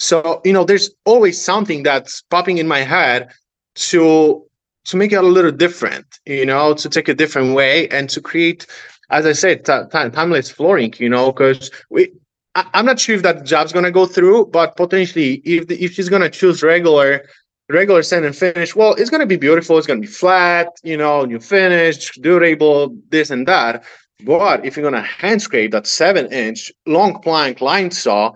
[0.00, 3.30] So, you know, there's always something that's popping in my head
[3.74, 4.42] to
[4.86, 8.20] to make it a little different, you know, to take a different way and to
[8.20, 8.66] create,
[9.10, 12.10] as I said, t- t- timeless flooring, you know, because we
[12.54, 15.92] I, am not sure if that job's gonna go through, but potentially if the, if
[15.92, 17.26] she's gonna choose regular
[17.68, 19.76] regular sand and finish, well, it's gonna be beautiful.
[19.76, 23.84] It's gonna be flat, you know, new finish, durable, this and that.
[24.24, 28.32] But if you're gonna hand scrape that seven inch long plank line saw,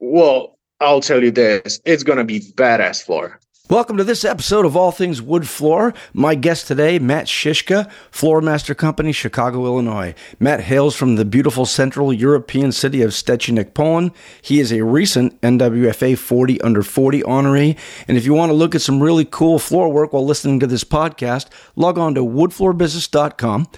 [0.00, 0.51] well,
[0.82, 3.38] I'll tell you this, it's gonna be badass floor.
[3.70, 5.94] Welcome to this episode of All Things Wood Floor.
[6.12, 10.12] My guest today, Matt Szyszka, Floor Master Company, Chicago, Illinois.
[10.40, 14.10] Matt hails from the beautiful central European city of Szczecinek, Poland.
[14.42, 17.78] He is a recent NWFA 40 under 40 honoree.
[18.08, 20.66] And if you want to look at some really cool floor work while listening to
[20.66, 23.68] this podcast, log on to woodfloorbusiness.com.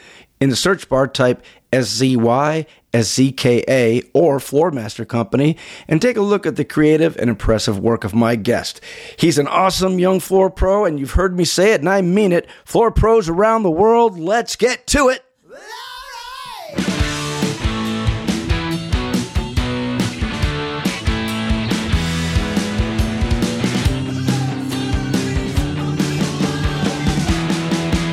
[0.41, 5.57] In the search bar, type SZY, SZKA, or Floormaster Company,
[5.89, 8.81] and take a look at the creative and impressive work of my guest.
[9.19, 12.33] He's an awesome young floor pro, and you've heard me say it, and I mean
[12.33, 12.49] it.
[12.65, 15.25] Floor pros around the world, let's get to it.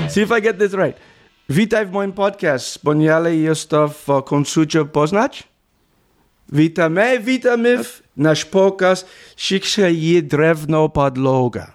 [0.10, 0.98] See if I get this right.
[1.50, 2.66] Witaj w moim podcast.
[2.66, 4.62] Wspaniale jest to w końcu
[4.94, 5.44] poznać.
[6.52, 11.72] Witamy, witamy w nasz podcast Shiksha je drewno podloga.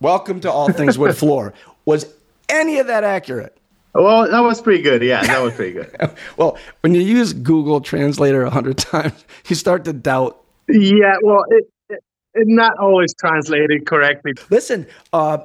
[0.00, 1.52] Welcome to All Things Wood Floor.
[1.86, 2.06] Was
[2.48, 3.52] any of that accurate?
[3.94, 5.02] Well, that was pretty good.
[5.02, 5.90] Yeah, that was pretty good.
[6.36, 10.36] well, when you use Google Translator a hundred times, you start to doubt.
[10.68, 12.00] Yeah, well, it, it,
[12.34, 14.32] it not always translated correctly.
[14.50, 15.38] Listen, uh,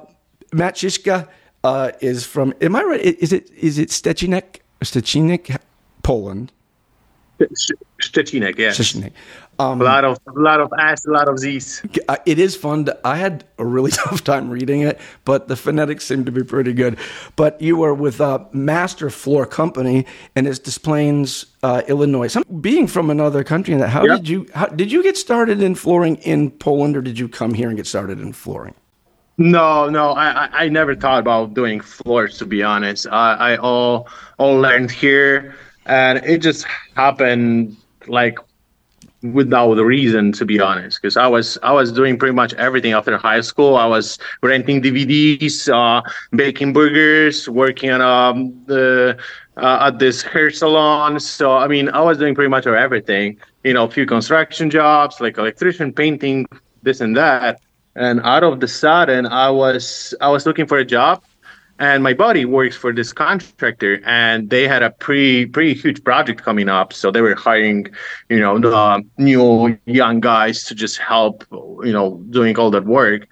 [0.52, 1.28] Matt Szyszka,
[1.64, 2.54] uh, is from.
[2.60, 3.00] Am I right?
[3.00, 5.60] Is it is it Szczecinek, Szczecinek,
[6.02, 6.52] Poland?
[7.98, 8.74] Szczecinek, yes.
[8.74, 9.12] Szczecinek.
[9.60, 11.82] Um, a lot of a lot of s, a lot of z's.
[12.08, 12.86] Uh, it is fun.
[12.86, 16.42] To, I had a really tough time reading it, but the phonetics seem to be
[16.42, 16.96] pretty good.
[17.36, 22.28] But you were with a Master Floor Company, and it's Des Plaines, uh, Illinois.
[22.28, 24.18] Some, being from another country, that how yep.
[24.18, 27.52] did you how, did you get started in flooring in Poland, or did you come
[27.52, 28.74] here and get started in flooring?
[29.40, 33.06] No, no, I, I never thought about doing floors to be honest.
[33.10, 34.06] I, I all
[34.38, 35.54] all learned here,
[35.86, 38.38] and it just happened like
[39.22, 42.92] without a reason to be honest because i was i was doing pretty much everything
[42.92, 43.76] after high school.
[43.76, 46.02] I was renting dvds uh
[46.36, 49.18] baking burgers working on um the
[49.56, 51.20] uh, at this hair salon.
[51.20, 55.20] So i mean i was doing pretty much everything you know a few construction jobs
[55.20, 56.46] like electrician painting
[56.82, 57.60] this and that
[57.96, 61.22] and out of the sudden i was i was looking for a job
[61.80, 66.42] and my buddy works for this contractor and they had a pretty pretty huge project
[66.42, 66.92] coming up.
[66.92, 67.88] So they were hiring
[68.28, 73.26] you know the new young guys to just help you know doing all that work.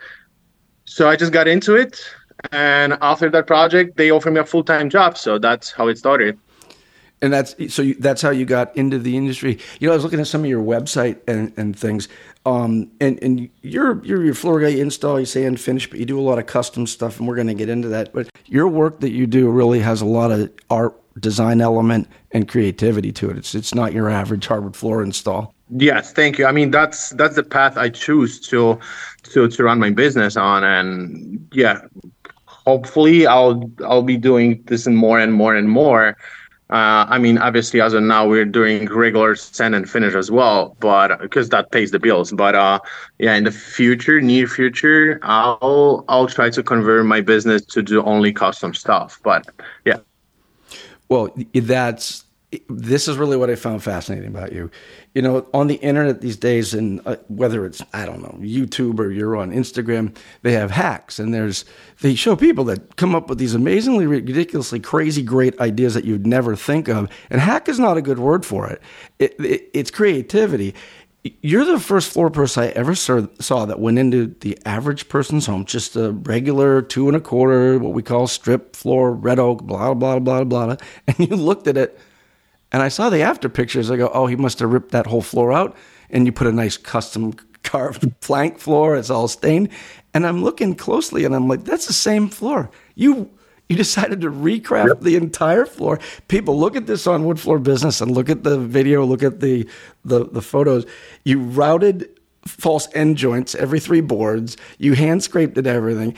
[0.86, 2.02] So i just got into it
[2.50, 5.19] and after that project they offered me a full-time job.
[5.19, 6.38] So that's how it started
[7.21, 9.59] and that's so you, that's how you got into the industry.
[9.81, 12.09] You know, I was looking at some of your website and, and things,
[12.47, 16.06] um, and and you're you're your floor guy, you install, you sand, finish, but you
[16.06, 18.12] do a lot of custom stuff, and we're going to get into that.
[18.12, 22.49] But your work that you do really has a lot of art, design element, and
[22.49, 23.37] creativity to it.
[23.37, 25.55] It's it's not your average hardwood floor install.
[25.71, 26.47] Yes, thank you.
[26.47, 28.79] I mean, that's that's the path I choose to
[29.25, 31.81] to to run my business on, and yeah,
[32.47, 36.17] hopefully I'll I'll be doing this and more and more and more
[36.71, 40.77] uh, I mean, obviously, as of now, we're doing regular sand and finish as well,
[40.81, 42.31] but because that pays the bills.
[42.31, 42.81] But uh,
[43.19, 48.03] yeah, in the future, near future, I'll I'll try to convert my business to do
[48.03, 49.19] only custom stuff.
[49.23, 49.47] But
[49.87, 49.99] yeah.
[51.09, 52.25] Well, that's
[52.70, 54.70] this is really what I found fascinating about you.
[55.14, 58.98] You know, on the internet these days, and uh, whether it's I don't know YouTube
[58.98, 61.66] or you're on Instagram, they have hacks, and there's
[62.00, 66.26] they show people that come up with these amazingly ridiculously crazy great ideas that you'd
[66.26, 67.10] never think of.
[67.28, 68.81] And hack is not a good word for it.
[69.19, 70.75] it, it it's creativity.
[71.42, 75.67] You're the first floor person I ever saw that went into the average person's home,
[75.67, 79.93] just a regular two and a quarter, what we call strip floor, red oak, blah
[79.93, 80.76] blah blah blah blah,
[81.08, 81.99] and you looked at it
[82.73, 83.91] and I saw the after pictures.
[83.91, 85.76] I go, oh, he must have ripped that whole floor out.
[86.11, 87.32] And you put a nice custom
[87.62, 88.97] carved plank floor.
[88.97, 89.70] It's all stained.
[90.15, 92.70] And I'm looking closely and I'm like, that's the same floor.
[92.94, 93.31] You
[93.69, 95.00] you decided to recraft yep.
[95.03, 96.00] the entire floor.
[96.29, 99.41] People look at this on Wood Floor Business and look at the video, look at
[99.41, 99.69] the
[100.05, 100.87] the, the photos.
[101.25, 102.09] You routed
[102.47, 104.56] false end joints every three boards.
[104.79, 106.14] You hand scraped it everything.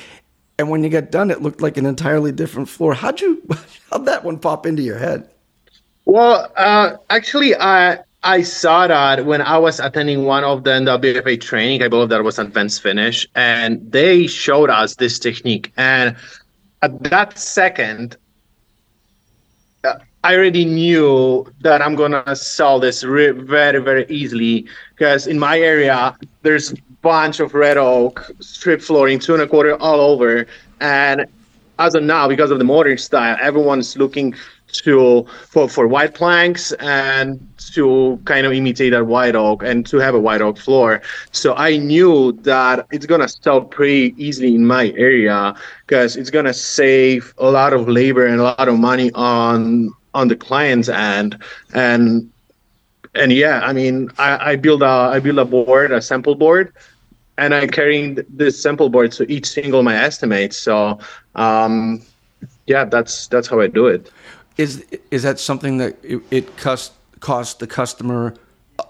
[0.59, 2.95] And when you got done, it looked like an entirely different floor.
[2.95, 3.43] How'd you
[3.91, 5.29] how'd that one pop into your head?
[6.11, 11.41] Well, uh, actually, I I saw that when I was attending one of the NWFA
[11.41, 11.85] training.
[11.85, 15.73] I believe that was advanced finish, and they showed us this technique.
[15.77, 16.17] And
[16.83, 18.17] at that second,
[19.85, 24.67] uh, I already knew that I'm gonna sell this re- very, very easily
[24.97, 29.77] because in my area there's bunch of red oak strip flooring, two and a quarter
[29.77, 30.45] all over,
[30.81, 31.27] and
[31.79, 34.35] as of now, because of the modern style, everyone's looking
[34.73, 39.99] to for, for white planks and to kind of imitate that white oak and to
[39.99, 41.01] have a white oak floor.
[41.33, 45.55] So I knew that it's gonna sell pretty easily in my area
[45.87, 50.29] because it's gonna save a lot of labor and a lot of money on on
[50.29, 51.37] the client's end
[51.75, 52.31] and
[53.15, 56.73] and yeah, I mean, I, I build a I build a board, a sample board,
[57.39, 60.57] and I'm carrying this sample board to each single my estimates.
[60.57, 60.99] So,
[61.35, 62.03] um,
[62.67, 64.11] yeah, that's that's how I do it.
[64.61, 68.35] Is is that something that it, it cost cost the customer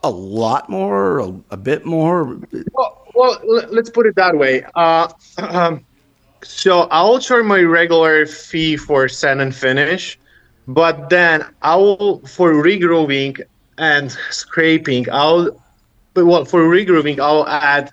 [0.02, 2.40] a lot more, a, a bit more?
[2.72, 3.38] Well, well,
[3.70, 4.64] let's put it that way.
[4.74, 5.06] Uh,
[5.38, 5.84] um,
[6.42, 10.18] so I'll charge my regular fee for sand and finish,
[10.66, 13.40] but then I'll for regrooving
[13.78, 15.06] and scraping.
[15.12, 15.50] I'll
[16.16, 17.92] well for regrooving I'll add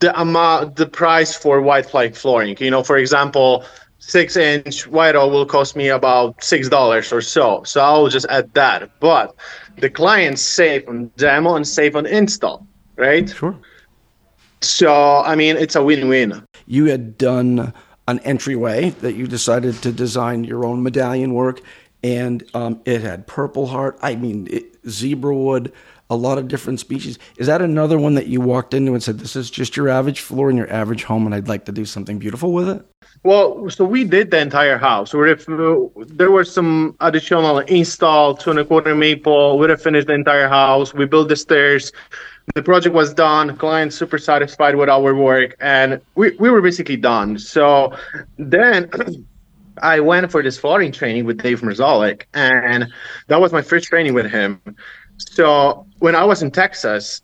[0.00, 2.56] the amount the price for white plank flooring.
[2.58, 3.64] You know, for example,
[4.08, 7.62] six inch white oak will cost me about six dollars or so.
[7.64, 8.90] So I'll just add that.
[9.00, 9.36] But
[9.76, 12.66] the clients save on demo and save on install,
[12.96, 13.28] right?
[13.28, 13.56] Sure.
[14.62, 16.42] So I mean, it's a win-win.
[16.66, 17.72] You had done
[18.08, 21.60] an entryway that you decided to design your own medallion work,
[22.02, 23.98] and um, it had purple heart.
[24.02, 25.72] I mean, it, zebra wood
[26.10, 27.18] a lot of different species.
[27.36, 30.20] Is that another one that you walked into and said, "This is just your average
[30.20, 32.82] floor in your average home, and I'd like to do something beautiful with it"?
[33.24, 35.12] Well, so we did the entire house.
[35.14, 40.14] If there were some additional install two and a quarter maple, we'd have finished the
[40.14, 40.94] entire house.
[40.94, 41.92] We built the stairs.
[42.54, 43.56] The project was done.
[43.56, 47.38] Client super satisfied with our work, and we, we were basically done.
[47.38, 47.94] So
[48.38, 48.90] then.
[49.80, 52.92] I went for this flooring training with Dave Marszalek, and
[53.28, 54.60] that was my first training with him.
[55.18, 57.22] So when I was in Texas,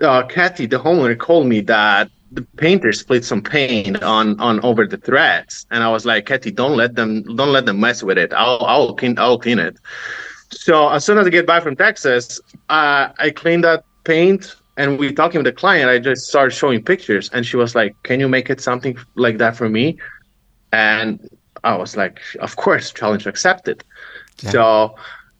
[0.00, 4.86] uh, Kathy, the homeowner, called me that the painter split some paint on on over
[4.86, 8.18] the threads, and I was like, Kathy, don't let them don't let them mess with
[8.18, 8.32] it.
[8.32, 9.78] I'll I'll clean I'll clean it.
[10.50, 14.98] So as soon as I get back from Texas, uh, I cleaned that paint, and
[14.98, 15.90] we talking with the client.
[15.90, 19.38] I just started showing pictures, and she was like, "Can you make it something like
[19.38, 19.98] that for me?"
[20.72, 21.28] And
[21.64, 23.84] I was like, "Of course, challenge accepted."
[24.42, 24.50] Yeah.
[24.50, 24.94] So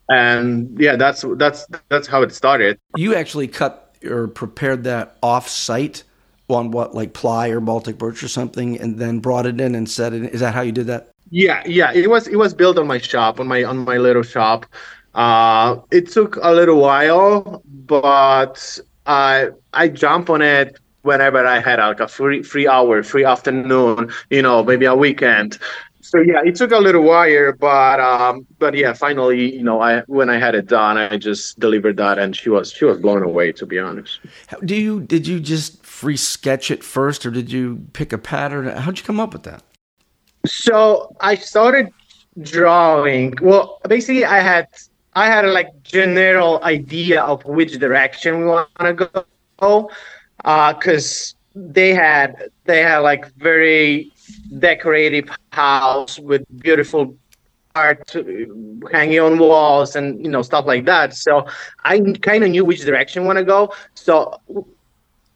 [0.08, 2.78] and yeah, that's that's that's how it started.
[2.96, 6.04] You actually cut or prepared that off site
[6.48, 9.88] on what like ply or Baltic birch or something, and then brought it in and
[9.88, 10.34] set it.
[10.34, 11.10] Is that how you did that?
[11.30, 11.92] Yeah, yeah.
[11.92, 14.66] It was it was built on my shop on my on my little shop.
[15.14, 21.78] Uh, it took a little while, but I I jump on it whenever I had
[21.78, 25.58] like a free free hour, free afternoon, you know, maybe a weekend
[26.06, 30.02] so yeah, it took a little while, but um, but yeah, finally, you know, I
[30.02, 33.24] when I had it done, I just delivered that, and she was she was blown
[33.24, 34.20] away, to be honest.
[34.46, 38.18] How, do you did you just free sketch it first, or did you pick a
[38.18, 38.68] pattern?
[38.68, 39.64] How'd you come up with that?
[40.46, 41.90] So I started
[42.40, 43.34] drawing.
[43.42, 44.68] Well, basically, I had
[45.14, 49.90] I had a like general idea of which direction we want to go,
[50.72, 54.12] because uh, they had they had like very
[54.58, 57.16] decorative house with beautiful
[57.74, 58.22] art uh,
[58.90, 61.14] hanging on walls and you know stuff like that.
[61.14, 61.46] So
[61.84, 63.72] i kind of knew which direction I want to go.
[63.94, 64.40] So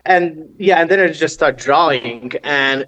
[0.07, 2.87] and yeah and then i just start drawing and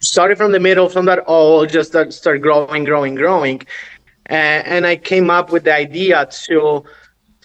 [0.00, 3.60] started from the middle from that all just start, start growing growing growing.
[4.26, 6.84] And, and i came up with the idea to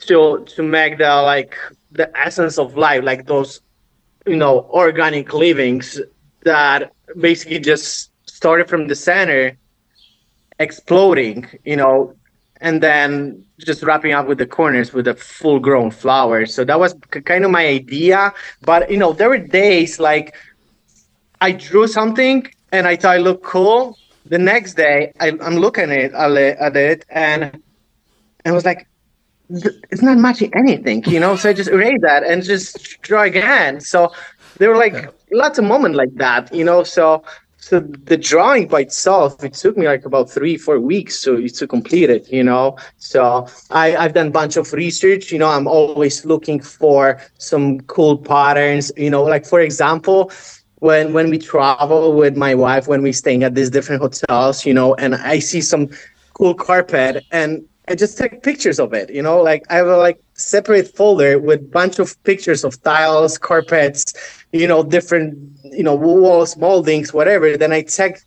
[0.01, 1.57] to to make the like
[1.91, 3.62] the essence of life like those
[4.27, 6.00] you know organic livings
[6.47, 9.57] that basically just started from the center,
[10.59, 12.15] exploding, you know,
[12.61, 16.45] and then just wrapping up with the corners with a full grown flower.
[16.45, 16.95] So that was
[17.31, 18.33] kind of my idea.
[18.61, 20.35] But, you know, there were days like
[21.41, 23.97] I drew something and I thought it looked cool.
[24.25, 27.61] The next day, I, am looking at it, at it and, and
[28.45, 28.87] I was like,
[29.49, 31.35] it's not matching anything, you know.
[31.35, 33.79] So I just erased that and just draw again.
[33.79, 34.11] So
[34.57, 35.07] there were like yeah.
[35.31, 36.83] lots of moments like that, you know.
[36.83, 37.23] So
[37.59, 41.67] so the drawing by itself, it took me like about three, four weeks to to
[41.67, 42.77] complete it, you know.
[42.97, 47.81] So I, I've done a bunch of research, you know, I'm always looking for some
[47.81, 50.31] cool patterns, you know, like for example,
[50.75, 54.73] when when we travel with my wife, when we staying at these different hotels, you
[54.73, 55.89] know, and I see some
[56.33, 59.10] cool carpet and I just take pictures of it.
[59.10, 63.38] You know, like I have a like separate folder with bunch of pictures of tiles,
[63.38, 64.13] carpets,
[64.51, 67.56] you know, different, you know, walls, moldings, whatever.
[67.58, 68.17] Then I take,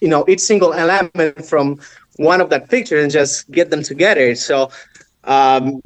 [0.00, 1.80] you know, each single element from
[2.16, 4.34] one of that picture and just get them together.
[4.34, 4.70] So,
[5.24, 5.80] um,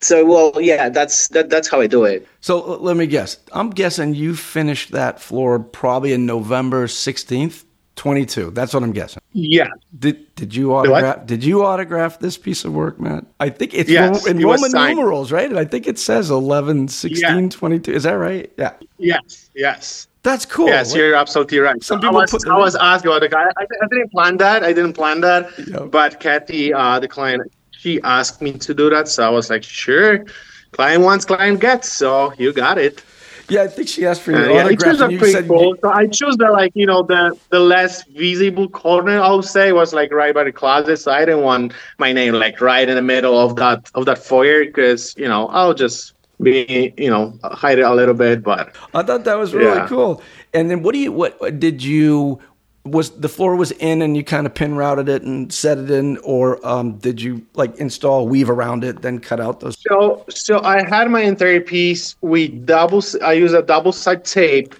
[0.00, 2.26] so well, yeah, that's that, that's how I do it.
[2.40, 3.38] So let me guess.
[3.52, 7.64] I'm guessing you finished that floor probably in November 16th.
[7.96, 8.50] 22.
[8.50, 9.22] That's what I'm guessing.
[9.32, 9.68] Yeah.
[9.98, 13.24] Did did you autograph did you autograph this piece of work, Matt?
[13.40, 15.48] I think it's yes, in Roman numerals, right?
[15.48, 17.48] And I think it says 11 16 yeah.
[17.48, 17.92] 22.
[17.92, 18.52] Is that right?
[18.58, 18.74] Yeah.
[18.98, 19.50] Yes.
[19.54, 20.08] Yes.
[20.22, 20.66] That's cool.
[20.66, 21.82] Yes, you're absolutely right.
[21.84, 23.44] Some people I was, I was asked about the guy.
[23.44, 24.64] I, I, didn't plan that.
[24.64, 25.56] I didn't plan that.
[25.56, 25.92] Yep.
[25.92, 29.06] But Kathy, uh, the client, she asked me to do that.
[29.06, 30.24] So I was like, sure.
[30.72, 31.92] Client wants, client gets.
[31.92, 33.04] So you got it.
[33.48, 35.10] Yeah, I think she asked for your uh, autograph.
[35.10, 35.76] Yeah, pretty cool.
[35.80, 39.20] So I chose the like you know the the less visible corner.
[39.20, 40.96] I would say was like right by the closet.
[40.98, 44.18] So I didn't want my name like right in the middle of that of that
[44.18, 48.42] foyer because you know I'll just be you know hide it a little bit.
[48.42, 49.86] But I thought that was really yeah.
[49.86, 50.22] cool.
[50.52, 52.40] And then what do you what did you
[52.86, 55.90] was the floor was in and you kind of pin routed it and set it
[55.90, 59.76] in or um, did you like install weave around it then cut out those?
[59.80, 62.16] So so i had my entire piece.
[62.20, 64.74] We double i use a double side tape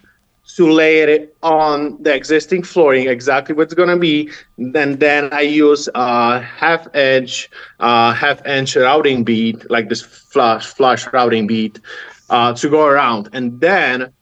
[0.57, 4.31] to lay it on the existing flooring exactly what's going to be.
[4.59, 10.67] Then then i use a half inch uh, half inch routing bead like this flush
[10.67, 11.81] flush routing bead
[12.31, 13.29] uh, to go around.
[13.33, 14.13] And then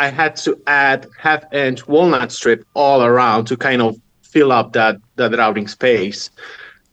[0.00, 4.72] I had to add half inch walnut strip all around to kind of fill up
[4.72, 6.30] that that routing space.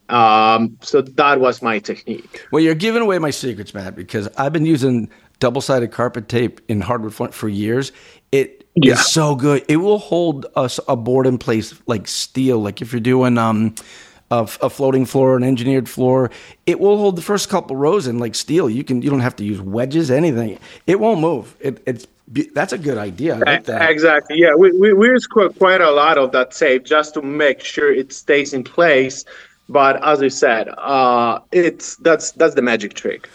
[0.09, 2.45] Um, so that was my technique.
[2.51, 5.09] Well, you're giving away my secrets, Matt, because I've been using
[5.39, 7.93] double sided carpet tape in hardwood front for years.
[8.33, 8.93] It yeah.
[8.93, 9.63] is so good.
[9.69, 12.59] It will hold us a board in place like steel.
[12.59, 13.73] Like if you're doing um,
[14.31, 16.29] a, a, floating floor, an engineered floor,
[16.65, 18.69] it will hold the first couple rows in like steel.
[18.69, 20.59] You can you don't have to use wedges, anything.
[20.87, 21.55] It won't move.
[21.61, 23.35] It, it's that's a good idea.
[23.35, 23.89] I like that.
[23.89, 24.37] Exactly.
[24.37, 27.93] Yeah, we, we, we use quite a lot of that tape just to make sure
[27.93, 29.23] it stays in place.
[29.69, 33.29] But as we said, uh, it's that's that's the magic trick.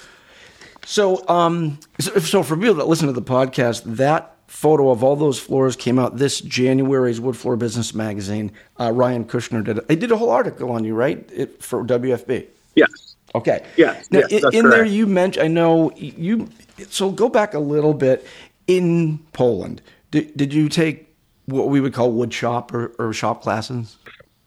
[0.85, 5.17] So, um, so, so for people that listen to the podcast, that photo of all
[5.17, 8.53] those floors came out this January's Wood Floor Business Magazine.
[8.79, 9.89] Uh, Ryan Kushner did it.
[9.89, 12.47] They did a whole article on you, right, it, for WFB.
[12.75, 13.17] Yes.
[13.35, 13.65] Okay.
[13.79, 15.45] Now, yes in, in there, you mentioned.
[15.45, 16.49] I know you.
[16.89, 18.27] So go back a little bit
[18.67, 21.15] in Poland, did, did you take
[21.47, 23.97] what we would call wood shop or, or shop classes?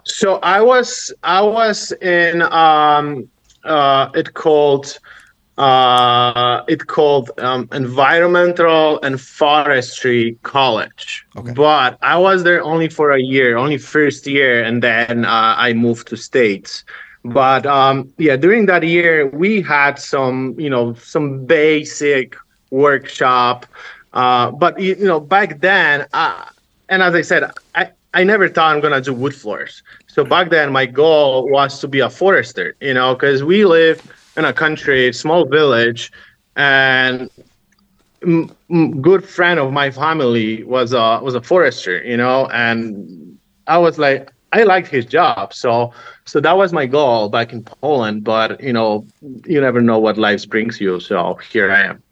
[0.05, 3.27] So I was I was in um,
[3.63, 4.99] uh, it called
[5.57, 11.53] uh, it called um, environmental and forestry college okay.
[11.53, 15.71] but i was there only for a year only first year and then uh, i
[15.71, 16.83] moved to states
[17.23, 22.35] but um, yeah during that year we had some you know some basic
[22.69, 23.65] workshop
[24.15, 26.45] uh, but you, know, back then, uh,
[26.89, 29.83] and as I said, I, I never thought I'm gonna do wood floors.
[30.07, 32.75] So back then, my goal was to be a forester.
[32.81, 34.01] You know, because we live
[34.37, 36.11] in a country, small village,
[36.55, 37.29] and
[38.23, 42.03] m- m- good friend of my family was a was a forester.
[42.03, 45.91] You know, and I was like, I liked his job, so
[46.25, 48.23] so that was my goal back in Poland.
[48.23, 49.07] But you know,
[49.45, 50.99] you never know what life brings you.
[50.99, 52.03] So here I am.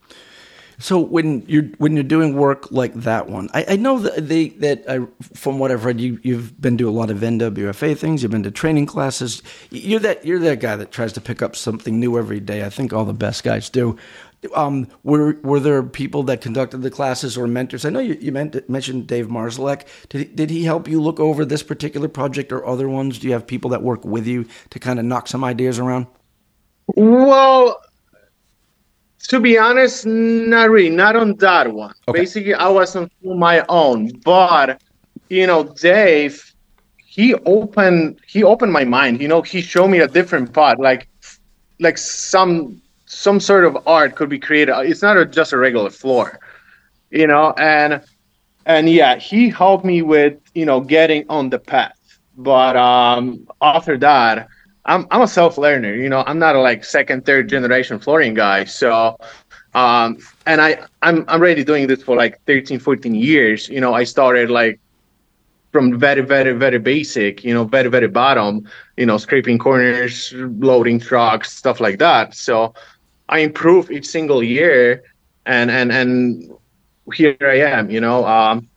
[0.83, 4.49] So when you're when you're doing work like that one, I, I know that they
[4.49, 8.21] that I, from what I've read, you you've been to a lot of NWFA things.
[8.21, 9.41] You've been to training classes.
[9.69, 12.65] You're that you're that guy that tries to pick up something new every day.
[12.65, 13.97] I think all the best guys do.
[14.55, 17.85] Um, were were there people that conducted the classes or mentors?
[17.85, 19.87] I know you, you meant, mentioned Dave Marszalek.
[20.09, 23.19] Did did he help you look over this particular project or other ones?
[23.19, 26.07] Do you have people that work with you to kind of knock some ideas around?
[26.87, 27.81] Well,
[29.29, 31.93] to be honest, not really, not on that one.
[32.07, 32.19] Okay.
[32.19, 34.81] Basically, I was on my own, but
[35.29, 36.53] you know, Dave,
[37.05, 39.21] he opened he opened my mind.
[39.21, 41.07] You know, he showed me a different path, like
[41.79, 44.73] like some some sort of art could be created.
[44.79, 46.39] It's not a, just a regular floor,
[47.11, 48.01] you know, and
[48.65, 51.97] and yeah, he helped me with you know getting on the path.
[52.35, 54.47] But um, after that,
[54.85, 55.93] I'm I'm a self learner.
[55.93, 58.65] You know, I'm not a like second, third generation flooring guy.
[58.65, 59.17] So,
[59.73, 63.69] um, and I I'm I'm already doing this for like 13, 14 years.
[63.69, 64.79] You know, I started like
[65.71, 67.43] from very, very, very basic.
[67.43, 68.67] You know, very, very bottom.
[68.97, 72.35] You know, scraping corners, loading trucks, stuff like that.
[72.35, 72.73] So,
[73.29, 75.03] I improve each single year,
[75.45, 76.51] and and and
[77.13, 77.89] here I am.
[77.89, 78.67] You know, um,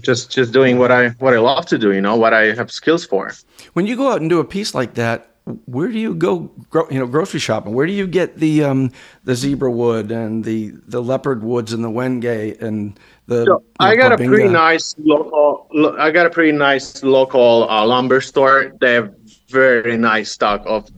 [0.00, 1.92] just just doing what I what I love to do.
[1.92, 3.32] You know, what I have skills for.
[3.72, 5.28] When you go out and do a piece like that
[5.66, 6.50] where do you go?
[6.90, 7.74] You know, grocery shopping.
[7.74, 8.92] Where do you get the um,
[9.24, 13.44] the zebra wood and the the leopard woods and the wenge and the?
[13.44, 14.24] So I got babinga?
[14.24, 15.96] a pretty nice local.
[15.98, 18.72] I got a pretty nice local uh, lumber store.
[18.80, 19.14] They have
[19.48, 20.90] very nice stock of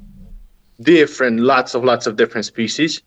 [0.80, 3.02] different, lots of lots of different species.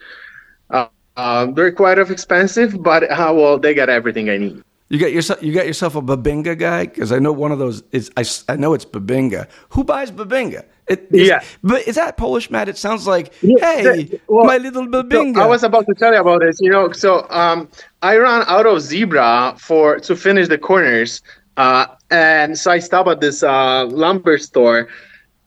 [0.69, 4.63] Uh, uh, they're quite of expensive, but uh, well, they got everything I need.
[4.89, 7.83] You got yourself you got yourself a babinga guy because I know one of those
[7.91, 9.47] is I, I know it's babinga.
[9.69, 10.65] Who buys babinga?
[10.87, 12.67] It, yeah, but is that Polish Matt?
[12.67, 15.35] It sounds like yeah, hey, the, well, my little babinga.
[15.35, 16.59] So I was about to tell you about this.
[16.59, 17.69] You know, so um,
[18.01, 21.21] I ran out of zebra for to finish the corners,
[21.55, 24.89] uh, and so I stopped at this uh, lumber store.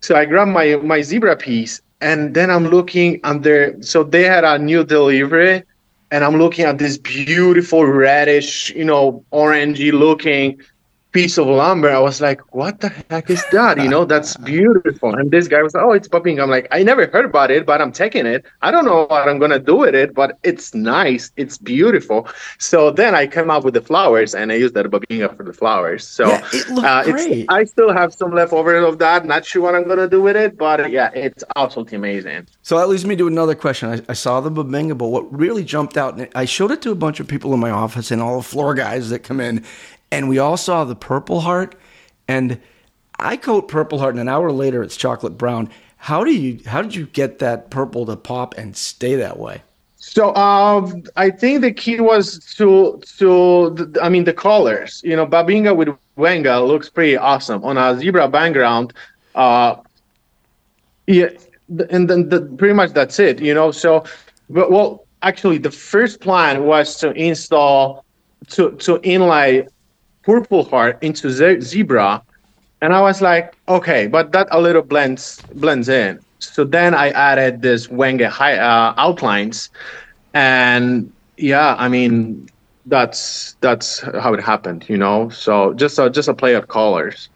[0.00, 3.76] So I grabbed my my zebra piece, and then I'm looking under.
[3.82, 5.62] So they had a new delivery
[6.10, 10.60] and I'm looking at this beautiful reddish, you know, orangey looking
[11.16, 11.88] piece of lumber.
[11.88, 13.80] I was like, what the heck is that?
[13.82, 15.14] You know, that's beautiful.
[15.14, 16.42] And this guy was like, oh, it's babinga.
[16.42, 18.44] I'm like, I never heard about it, but I'm taking it.
[18.60, 21.32] I don't know what I'm going to do with it, but it's nice.
[21.38, 22.28] It's beautiful.
[22.58, 25.54] So then I came up with the flowers and I used that babinga for the
[25.54, 26.06] flowers.
[26.06, 27.46] So yeah, it uh, great.
[27.48, 29.24] I still have some leftovers of that.
[29.24, 32.46] Not sure what I'm going to do with it, but yeah, it's absolutely amazing.
[32.60, 33.88] So that leads me to another question.
[33.88, 36.90] I, I saw the babinga, but what really jumped out, and I showed it to
[36.90, 39.64] a bunch of people in my office and all the floor guys that come in,
[40.16, 41.74] and we all saw the Purple Heart,
[42.26, 42.58] and
[43.18, 45.68] I coat Purple Heart, and an hour later it's chocolate brown.
[45.98, 46.58] How do you?
[46.64, 49.62] How did you get that purple to pop and stay that way?
[49.96, 55.02] So um, I think the key was to to I mean the colors.
[55.04, 58.94] You know, Babinga with Wenge looks pretty awesome on a zebra background.
[59.34, 59.76] Uh,
[61.06, 61.28] yeah,
[61.90, 63.42] and then the, pretty much that's it.
[63.42, 64.04] You know, so
[64.48, 68.06] but, well, actually, the first plan was to install
[68.48, 69.66] to to inlay
[70.26, 72.22] purple heart into ze- zebra.
[72.82, 76.20] And i was like okay but that a little blends blends in.
[76.40, 79.70] So then i added this wenge high, uh, outlines.
[80.34, 82.48] And yeah i mean
[82.86, 85.30] that's that's how it happened you know?
[85.30, 87.28] So just a just a play of colors.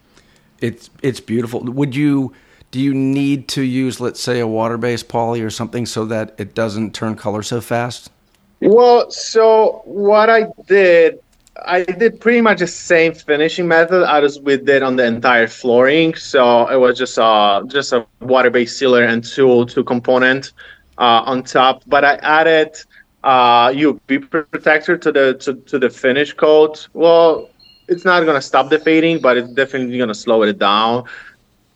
[0.59, 1.61] It's it's beautiful.
[1.61, 2.33] Would you
[2.69, 6.53] do you need to use let's say a water-based poly or something so that it
[6.53, 8.11] doesn't turn color so fast?
[8.59, 11.19] Well so what i did
[11.57, 16.15] I did pretty much the same finishing method as we did on the entire flooring.
[16.15, 20.53] So it was just a just a water-based sealer and two two component
[20.97, 21.83] uh, on top.
[21.87, 22.77] But I added
[23.23, 26.87] uh, UV protector to the to, to the finish coat.
[26.93, 27.49] Well,
[27.87, 31.03] it's not gonna stop the fading, but it's definitely gonna slow it down.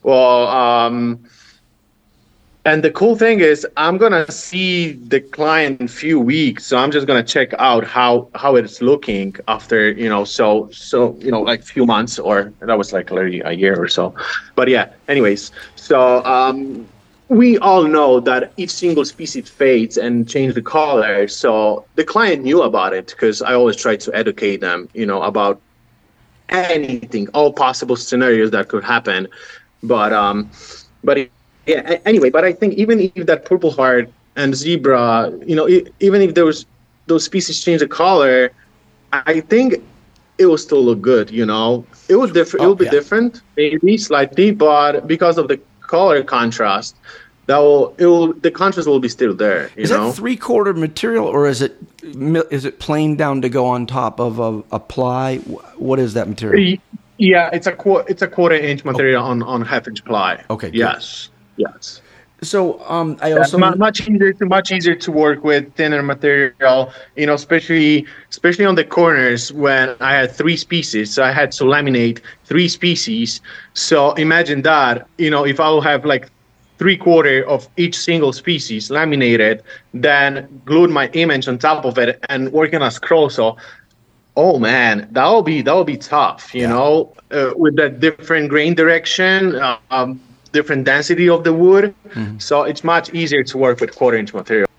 [0.03, 1.24] Well, um,
[2.65, 6.77] and the cool thing is, I'm gonna see the client in a few weeks, so
[6.77, 11.29] I'm just gonna check out how how it's looking after you know, so so you
[11.29, 14.15] know, like few months or that was like already a year or so.
[14.55, 16.87] But yeah, anyways, so um,
[17.29, 21.27] we all know that each single species fades and change the color.
[21.27, 25.21] So the client knew about it because I always try to educate them, you know,
[25.21, 25.61] about
[26.49, 29.27] anything, all possible scenarios that could happen.
[29.83, 30.49] But um,
[31.03, 31.29] but
[31.65, 31.97] yeah.
[32.05, 35.67] Anyway, but I think even if that purple heart and zebra, you know,
[35.99, 36.65] even if those
[37.07, 38.51] those species change the color,
[39.11, 39.75] I think
[40.37, 41.31] it will still look good.
[41.31, 42.57] You know, it will differ.
[42.59, 42.91] Oh, it will oh, be yeah.
[42.91, 46.95] different, maybe slightly, but because of the color contrast,
[47.47, 49.69] that will it will the contrast will be still there.
[49.75, 50.07] is know?
[50.07, 54.19] that three quarter material or is it is it plain down to go on top
[54.19, 55.37] of a, a ply?
[55.77, 56.77] What is that material?
[57.17, 59.27] Yeah, it's a qu- it's a quarter inch material oh.
[59.27, 60.43] on on half inch ply.
[60.49, 60.71] Okay.
[60.73, 61.29] Yes.
[61.57, 62.01] Yes.
[62.41, 66.91] So um, I also much, much easier to much easier to work with thinner material.
[67.15, 71.51] You know, especially especially on the corners when I had three species, so I had
[71.53, 73.41] to laminate three species.
[73.73, 75.07] So imagine that.
[75.17, 76.29] You know, if I will have like
[76.77, 79.63] three quarter of each single species laminated,
[79.93, 83.57] then glued my image on top of it and working as So,
[84.35, 86.53] Oh man, that will be that will be tough.
[86.53, 86.67] You yeah.
[86.67, 89.55] know, uh, with that different grain direction.
[89.55, 90.19] Uh, um,
[90.55, 91.93] different density of the wood.
[92.07, 92.39] Mm-hmm.
[92.39, 94.69] So it's much easier to work with quarter inch material.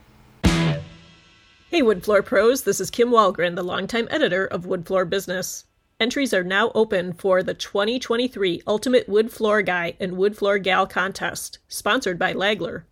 [1.71, 5.65] Hey, Wood Floor Pros, this is Kim Wahlgren, the longtime editor of Wood Floor Business.
[6.01, 10.87] Entries are now open for the 2023 Ultimate Wood Floor Guy and Wood Floor Gal
[10.87, 12.85] contest, sponsored by Lagler.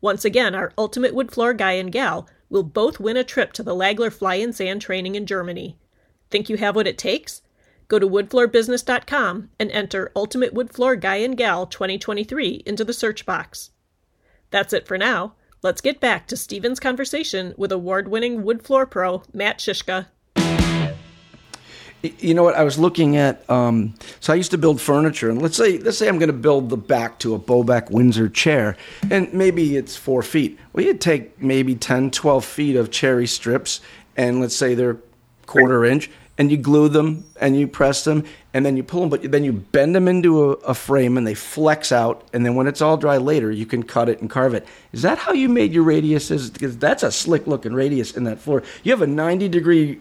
[0.00, 3.62] Once again, our Ultimate Wood Floor Guy and Gal will both win a trip to
[3.62, 5.78] the Lagler Fly in Sand training in Germany.
[6.30, 7.42] Think you have what it takes?
[7.94, 13.24] Go to woodfloorbusiness.com and enter Ultimate Wood Floor Guy and Gal 2023 into the search
[13.24, 13.70] box.
[14.50, 15.34] That's it for now.
[15.62, 20.06] Let's get back to Steven's conversation with award winning wood floor pro Matt Szyszka.
[22.02, 22.56] You know what?
[22.56, 23.48] I was looking at.
[23.48, 26.32] Um, so I used to build furniture, and let's say let's say I'm going to
[26.32, 28.76] build the back to a bow-back Windsor chair,
[29.08, 30.58] and maybe it's four feet.
[30.72, 33.80] Well, you'd take maybe 10, 12 feet of cherry strips,
[34.16, 34.98] and let's say they're
[35.46, 39.10] quarter inch, and you glue them and you press them, and then you pull them,
[39.10, 42.54] but then you bend them into a, a frame, and they flex out, and then
[42.54, 44.66] when it's all dry later, you can cut it and carve it.
[44.92, 46.52] Is that how you made your radiuses?
[46.52, 48.62] Because that's a slick looking radius in that floor.
[48.82, 50.00] You have a 90 degree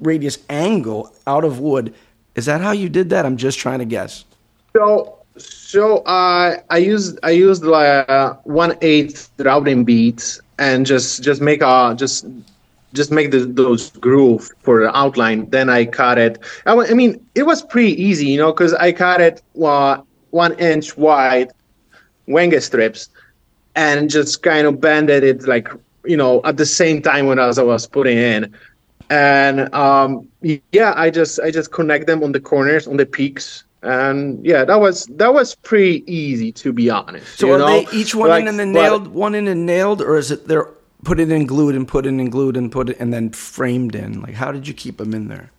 [0.00, 1.94] radius angle out of wood.
[2.34, 3.26] Is that how you did that?
[3.26, 4.24] I'm just trying to guess.
[4.76, 11.22] So, so uh, I used I used like uh, one eighth routing beads and just
[11.22, 12.26] just make a just
[12.94, 15.48] just make the, those groove for the outline.
[15.50, 16.38] Then I cut it.
[16.66, 20.58] I, I mean, it was pretty easy, you know, because I cut it uh, one
[20.58, 21.50] inch wide,
[22.28, 23.08] Wenge strips,
[23.74, 25.68] and just kind of bended it like
[26.04, 28.54] you know at the same time when I was, I was putting in
[29.10, 33.64] and um, yeah, I just I just connect them on the corners, on the peaks,
[33.82, 37.38] and yeah, that was that was pretty easy to be honest.
[37.38, 37.66] So are know?
[37.66, 40.46] they each one like, in and then nailed, one in and nailed, or is it
[40.46, 40.68] they're
[41.04, 43.94] put it in glued and put it in glued and put it and then framed
[43.94, 44.20] in?
[44.20, 45.50] Like how did you keep them in there?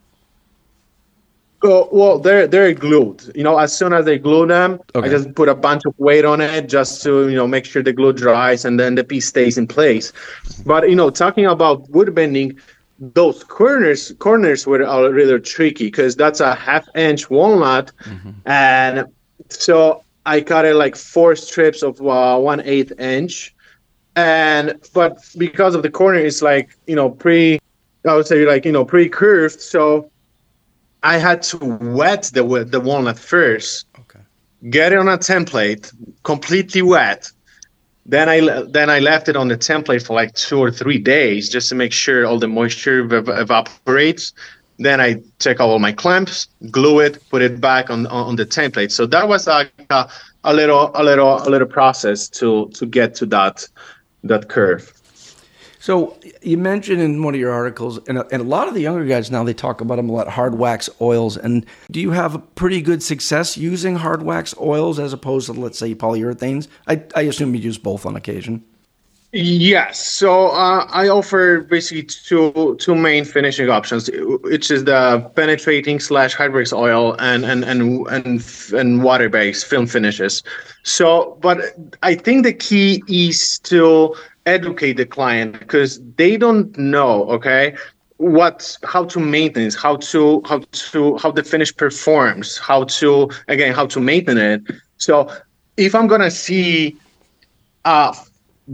[1.62, 3.32] Oh, well, they're they're glued.
[3.36, 5.08] You know, as soon as they glue them, okay.
[5.08, 7.84] I just put a bunch of weight on it just to you know make sure
[7.84, 10.14] the glue dries and then the piece stays in place.
[10.66, 12.58] But you know, talking about wood bending,
[13.00, 18.32] those corners corners were a little tricky because that's a half inch walnut mm-hmm.
[18.46, 19.06] and
[19.48, 23.56] so i cut it like four strips of uh, one eighth inch
[24.20, 27.60] and but because of the corner it's like you know pre
[28.08, 30.10] i would say like you know pre curved so
[31.04, 31.58] i had to
[32.00, 34.20] wet the the walnut first okay
[34.70, 37.32] get it on a template completely wet
[38.10, 41.48] then I then I left it on the template for like two or three days
[41.48, 44.34] just to make sure all the moisture ev- evaporates.
[44.80, 48.92] Then I take all my clamps, glue it, put it back on on the template.
[48.92, 50.10] So that was like a,
[50.44, 53.68] a little a little a little process to to get to that
[54.24, 54.94] that curve.
[55.82, 58.82] So you mentioned in one of your articles, and a, and a lot of the
[58.82, 61.38] younger guys now they talk about them a lot, hard wax oils.
[61.38, 65.54] And do you have a pretty good success using hard wax oils as opposed to
[65.54, 66.68] let's say polyurethanes?
[66.86, 68.66] I, I assume you use both on occasion.
[69.32, 74.10] Yes, so uh, I offer basically two two main finishing options,
[74.42, 79.86] which is the penetrating slash hard oil and and and and, and water based film
[79.86, 80.42] finishes.
[80.84, 81.60] So, but
[82.02, 84.16] I think the key is to
[84.48, 87.76] educate the client because they don't know okay
[88.18, 93.76] what how to maintain how to how to how the finish performs how to again
[93.76, 94.62] how to maintain it.
[94.98, 95.30] So
[95.78, 96.98] if i'm gonna see
[97.86, 98.16] a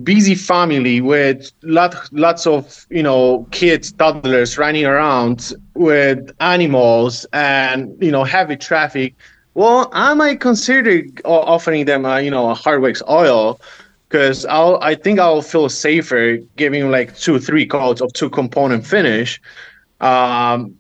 [0.04, 7.96] busy family with lot, lots of you know kids toddlers running around with animals and
[8.02, 9.14] you know heavy traffic
[9.54, 13.60] well i might consider offering them a you know a hard wax oil
[14.16, 18.86] because I'll I think I'll feel safer giving like two three coats of two component
[18.86, 19.42] finish.
[20.00, 20.76] Um,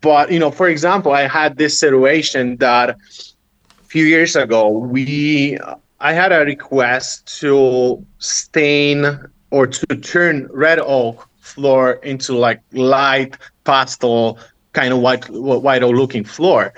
[0.00, 5.58] but you know, for example, I had this situation that a few years ago we
[6.04, 9.06] I had a request to stain
[9.50, 14.38] or to turn red oak floor into like light pastel
[14.74, 16.74] kind of white white oak looking floor.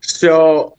[0.00, 0.76] So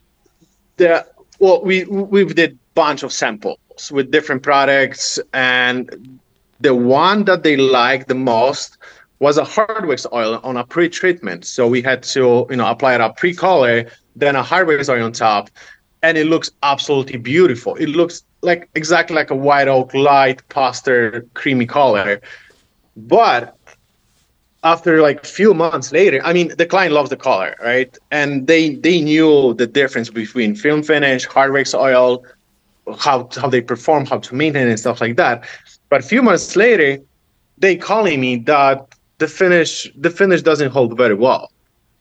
[0.78, 1.04] the
[1.39, 6.19] well we we did bunch of samples with different products, and
[6.60, 8.78] the one that they liked the most
[9.17, 11.43] was a hard wax oil on a pre-treatment.
[11.43, 15.04] So we had to, you know, apply it a pre-color, then a hard wax oil
[15.04, 15.49] on top,
[16.01, 17.75] and it looks absolutely beautiful.
[17.75, 22.21] It looks like exactly like a white oak light pastel creamy color.
[22.95, 23.55] But
[24.63, 27.95] after like a few months later, I mean, the client loves the color, right?
[28.12, 32.23] And they they knew the difference between film finish, hard wax oil,
[32.97, 35.47] how how they perform, how to maintain and stuff like that.
[35.89, 36.99] But a few months later,
[37.57, 38.85] they calling me that
[39.17, 41.51] the finish the finish doesn't hold very well.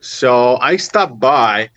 [0.00, 1.70] So I stopped by,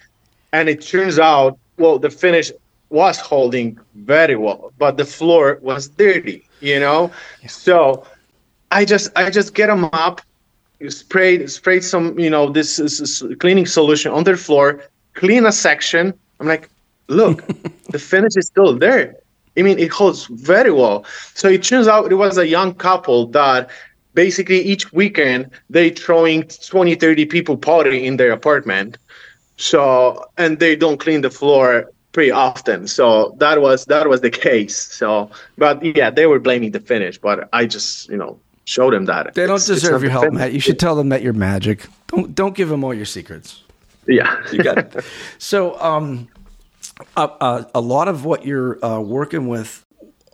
[0.54, 2.52] and it turns out well the finish
[2.90, 6.44] was holding very well, but the floor was dirty.
[6.60, 7.48] You know, yeah.
[7.48, 8.06] so
[8.70, 10.22] I just I just get them up,
[10.88, 14.82] sprayed sprayed some you know this, this cleaning solution on their floor,
[15.14, 16.14] clean a section.
[16.40, 16.70] I'm like,
[17.08, 17.46] look,
[17.90, 19.16] the finish is still there.
[19.58, 21.06] I mean, it holds very well.
[21.34, 23.70] So it turns out it was a young couple that
[24.14, 28.98] basically each weekend they throwing 20, 30 people party in their apartment.
[29.62, 32.88] So, and they don't clean the floor pretty often.
[32.88, 34.78] So that was, that was the case.
[34.78, 39.06] So, but yeah, they were blaming the finish, but I just, you know, showed them
[39.06, 39.34] that.
[39.36, 40.34] They don't deserve your help.
[40.34, 40.54] Matt.
[40.54, 41.86] You should tell them that you're magic.
[42.08, 43.64] Don't, don't give them all your secrets.
[44.08, 45.06] Yeah, you got it.
[45.38, 46.28] So, um,
[47.16, 49.86] a, a, a lot of what you're uh, working with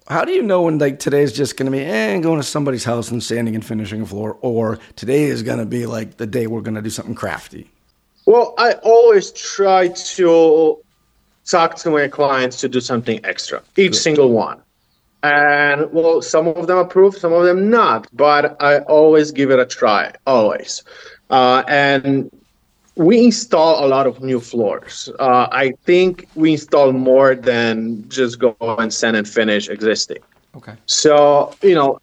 [0.08, 2.44] how do you know when like today is just going to be eh, going to
[2.44, 6.16] somebody's house and sanding and finishing a floor, or today is going to be like
[6.16, 7.70] the day we're going to do something crafty?
[8.28, 10.78] Well, I always try to
[11.50, 13.96] talk to my clients to do something extra, each Good.
[13.96, 14.62] single one.
[15.24, 19.60] And well, some of them approve, some of them not, but I always give it
[19.60, 20.84] a try, always.
[21.30, 22.30] Uh, and
[22.96, 25.10] we install a lot of new floors.
[25.20, 30.20] Uh, I think we install more than just go and sand and finish existing.
[30.54, 30.76] Okay.
[30.86, 32.00] So you know,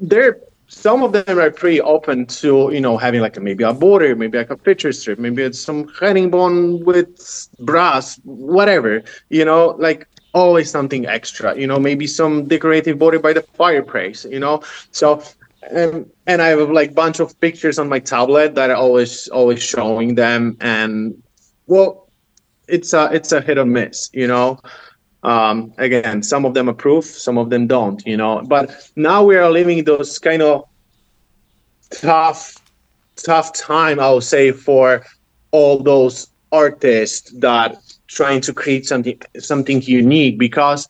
[0.00, 0.40] there
[0.72, 4.38] some of them are pretty open to you know having like maybe a border, maybe
[4.38, 9.02] like a picture strip, maybe it's some herringbone with brass, whatever.
[9.28, 11.56] You know, like always something extra.
[11.56, 14.24] You know, maybe some decorative border by the fireplace.
[14.24, 15.22] You know, so
[15.70, 19.62] and and I have like bunch of pictures on my tablet that are always always
[19.62, 21.22] showing them and
[21.66, 22.08] well
[22.68, 24.58] it's a it's a hit or miss you know
[25.22, 29.36] um, again some of them approve some of them don't you know but now we
[29.36, 30.64] are living those kind of
[31.90, 32.56] tough
[33.16, 35.04] tough time I would say for
[35.52, 37.76] all those artists that
[38.08, 40.88] trying to create something something unique because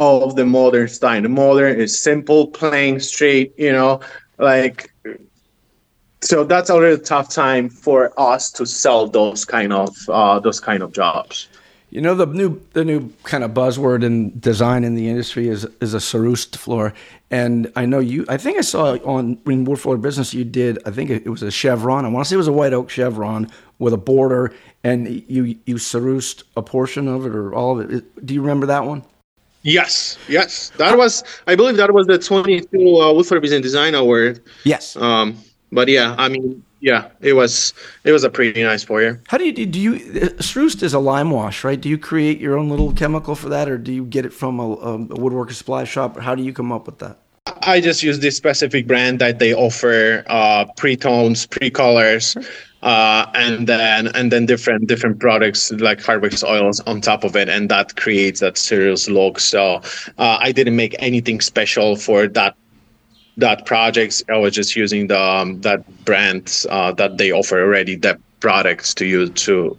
[0.00, 1.22] of the modern style.
[1.22, 4.00] The modern is simple, plain, straight, you know,
[4.38, 4.90] like
[6.20, 10.60] so that's a really tough time for us to sell those kind of uh, those
[10.60, 11.48] kind of jobs.
[11.94, 15.64] You know the new the new kind of buzzword in design in the industry is
[15.80, 16.92] is a cerused floor,
[17.30, 18.26] and I know you.
[18.28, 20.80] I think I saw on in Wood Floor Business you did.
[20.84, 22.04] I think it was a chevron.
[22.04, 24.52] I want to say it was a white oak chevron with a border,
[24.82, 28.26] and you you cerused a portion of it or all of it.
[28.26, 29.04] Do you remember that one?
[29.62, 31.22] Yes, yes, that was.
[31.46, 34.42] I believe that was the 22 uh, Wood Floor Business Design Award.
[34.64, 34.96] Yes.
[34.96, 35.38] Um,
[35.70, 37.72] but yeah, I mean, yeah, it was
[38.04, 39.18] it was a pretty nice foyer.
[39.28, 39.80] How do you do?
[39.80, 39.92] You
[40.36, 41.80] cerused is a lime wash, right?
[41.80, 44.60] Do you create your own little chemical for that, or do you get it from
[44.60, 46.20] a, a woodworker supply shop?
[46.20, 47.16] How do you come up with that?
[47.62, 52.36] I just use this specific brand that they offer uh, pre-tones, pre-colors,
[52.82, 57.34] uh, and then and then different different products like hard wax oils on top of
[57.34, 59.40] it, and that creates that serious look.
[59.40, 59.80] So
[60.18, 62.56] uh, I didn't make anything special for that
[63.36, 67.96] that projects I was just using the um, that brand uh, that they offer already
[67.96, 69.76] that products to use to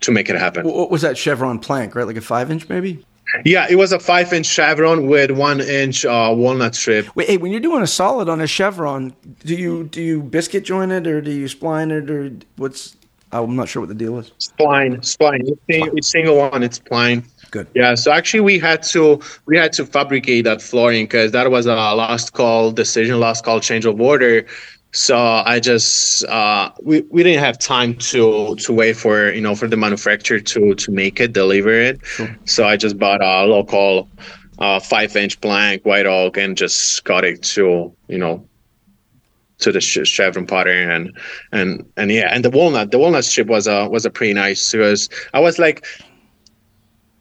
[0.00, 0.66] to make it happen.
[0.66, 1.94] What was that chevron plank?
[1.94, 3.04] Right, like a five inch maybe.
[3.44, 7.14] Yeah, it was a five inch chevron with one inch uh, walnut strip.
[7.14, 10.64] Wait, hey, when you're doing a solid on a chevron, do you do you biscuit
[10.64, 12.96] joint it or do you spline it or what's?
[13.32, 14.32] I'm not sure what the deal is.
[14.40, 15.56] Spline, spline.
[15.68, 16.62] It's single one.
[16.62, 17.24] It's spline.
[17.50, 17.68] Good.
[17.74, 17.94] Yeah.
[17.94, 21.74] So actually, we had to we had to fabricate that flooring because that was a
[21.74, 24.46] last call decision, last call change of order
[24.92, 29.54] so i just uh, we, we didn't have time to to wait for you know
[29.54, 32.36] for the manufacturer to to make it deliver it sure.
[32.44, 34.08] so i just bought a local
[34.58, 38.44] uh, five inch blank white oak and just got it to you know
[39.60, 41.18] to the chevron pattern and
[41.52, 44.72] and and yeah and the walnut the walnut strip was a was a pretty nice
[44.72, 45.84] because i was like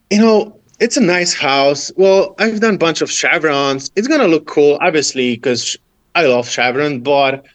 [0.10, 4.28] you know it's a nice house well i've done a bunch of chevrons it's gonna
[4.28, 5.78] look cool obviously because
[6.16, 7.46] i love chevron but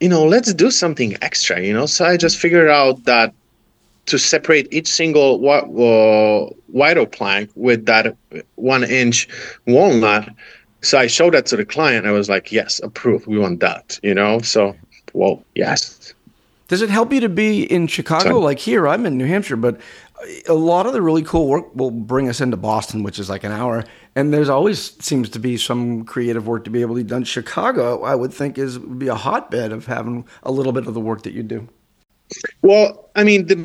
[0.00, 1.86] you know, let's do something extra, you know.
[1.86, 3.34] So I just figured out that
[4.06, 8.16] to separate each single uh, white oak plank with that
[8.56, 9.28] one inch
[9.66, 10.28] walnut.
[10.82, 12.06] So I showed that to the client.
[12.06, 13.26] I was like, yes, approved.
[13.26, 14.40] We want that, you know.
[14.40, 14.74] So,
[15.12, 16.14] well, yes.
[16.68, 18.38] Does it help you to be in Chicago?
[18.38, 19.80] Like here, I'm in New Hampshire, but
[20.48, 23.44] a lot of the really cool work will bring us into Boston, which is like
[23.44, 23.84] an hour.
[24.14, 27.24] And there's always seems to be some creative work to be able to be done.
[27.24, 30.94] Chicago, I would think, is would be a hotbed of having a little bit of
[30.94, 31.68] the work that you do.
[32.62, 33.56] Well, I mean, the,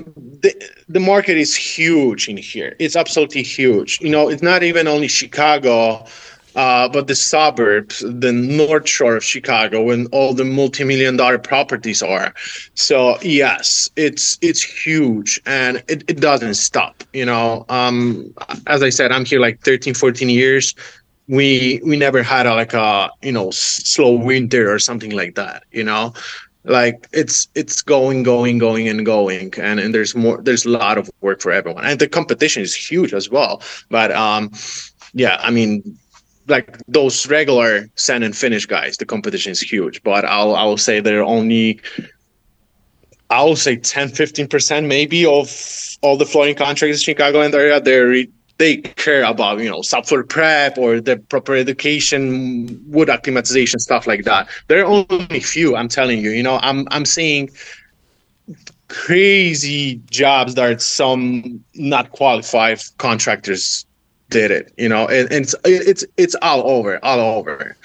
[0.41, 2.75] the the market is huge in here.
[2.80, 3.99] It's absolutely huge.
[4.01, 6.06] You know, it's not even only Chicago
[6.55, 12.01] uh, but the suburbs, the North Shore of Chicago, and all the multi-million dollar properties
[12.01, 12.33] are.
[12.75, 17.03] So yes, it's it's huge and it, it doesn't stop.
[17.13, 18.33] You know, um,
[18.67, 20.75] as I said, I'm here like 13, 14 years.
[21.27, 25.63] We we never had a, like a you know slow winter or something like that.
[25.71, 26.13] You know,
[26.65, 30.97] like it's it's going going going and going and, and there's more there's a lot
[30.97, 34.51] of work for everyone and the competition is huge as well but um
[35.13, 35.97] yeah i mean
[36.47, 40.01] like those regular sand and finish guys, the competition is huge.
[40.03, 41.79] But I'll I'll say they're only
[43.29, 47.79] I'll say 10, 15 percent maybe of all the flooring contractors in Chicagoland area.
[47.79, 48.27] They
[48.58, 54.23] they care about you know subfloor prep or the proper education, wood acclimatization, stuff like
[54.23, 54.47] that.
[54.67, 55.75] There are only few.
[55.75, 56.31] I'm telling you.
[56.31, 57.49] You know, I'm I'm seeing
[58.88, 63.84] crazy jobs that some not qualified contractors
[64.35, 64.73] did it.
[64.77, 67.75] You know, and, and it's it's it's all over, all over.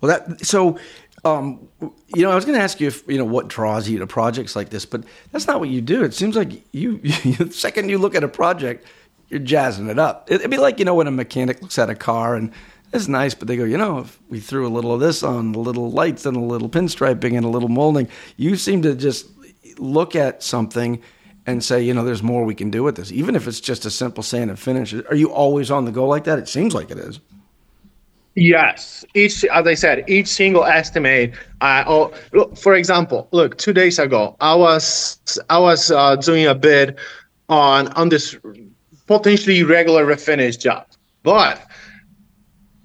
[0.00, 0.78] Well, that so.
[1.22, 1.68] Um,
[2.14, 4.06] you know, I was going to ask you if you know what draws you to
[4.06, 6.02] projects like this, but that's not what you do.
[6.02, 8.86] It seems like you, you the second you look at a project,
[9.28, 10.30] you're jazzing it up.
[10.32, 12.50] It'd be like you know when a mechanic looks at a car and
[12.94, 15.54] it's nice, but they go, you know, if we threw a little of this on,
[15.54, 19.28] a little lights and a little pinstriping and a little molding, you seem to just
[19.78, 21.02] look at something
[21.50, 23.84] and say, you know, there's more we can do with this, even if it's just
[23.84, 24.94] a simple sand and finish.
[24.94, 26.38] Are you always on the go like that?
[26.38, 27.20] It seems like it is.
[28.36, 31.34] Yes, each as I said, each single estimate.
[31.60, 35.18] Uh, oh, look, for example, look, two days ago, I was
[35.50, 36.96] I was uh, doing a bid
[37.48, 38.38] on on this
[39.06, 40.86] potentially regular refinish job,
[41.24, 41.66] but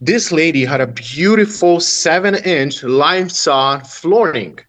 [0.01, 4.60] this lady had a beautiful seven-inch limestone flooring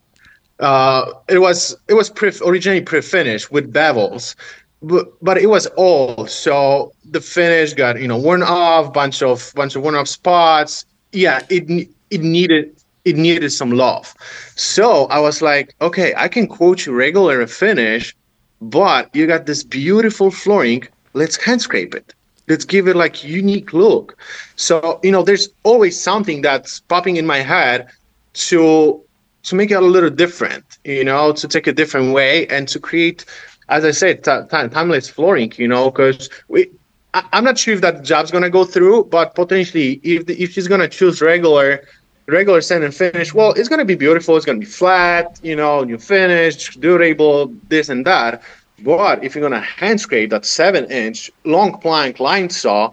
[0.61, 4.35] uh, it was it was pre- originally pre-finished with bevels,
[4.83, 9.53] but, but it was old, so the finish got you know worn off, bunch of
[9.55, 10.87] bunch of worn off spots.
[11.13, 14.15] Yeah, it it needed it needed some love.
[14.57, 18.17] So I was like, okay, I can quote you regular finish,
[18.61, 20.89] but you got this beautiful flooring.
[21.13, 22.15] Let's hand scrape it.
[22.49, 24.17] Let's give it like unique look.
[24.57, 27.89] So you know, there's always something that's popping in my head
[28.35, 29.03] to
[29.47, 32.81] to make it a little different, you know, to take a different way and to
[32.81, 33.25] create,
[33.69, 36.71] as I said, t- t- timeless flooring, you know, because we.
[37.15, 40.53] I, am not sure if that job's gonna go through, but potentially, if the, if
[40.53, 41.87] she's gonna choose regular,
[42.27, 44.37] regular sand and finish, well, it's gonna be beautiful.
[44.37, 48.43] It's gonna be flat, you know, new finish, durable, this and that.
[48.81, 52.93] But if you're gonna hand scrape that seven inch long plank line saw,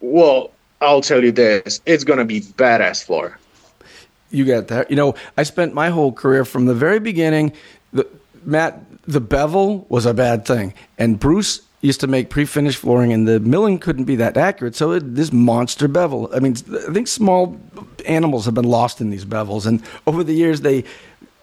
[0.00, 3.38] well, I'll tell you this, it's gonna be badass floor.
[4.30, 4.90] You got that.
[4.90, 7.52] You know, I spent my whole career from the very beginning.
[7.92, 8.06] The,
[8.44, 13.26] Matt, the bevel was a bad thing, and Bruce used to make pre-finished flooring, and
[13.26, 14.76] the milling couldn't be that accurate.
[14.76, 16.30] So it, this monster bevel.
[16.34, 16.54] I mean,
[16.88, 17.58] I think small
[18.06, 20.84] animals have been lost in these bevels, and over the years they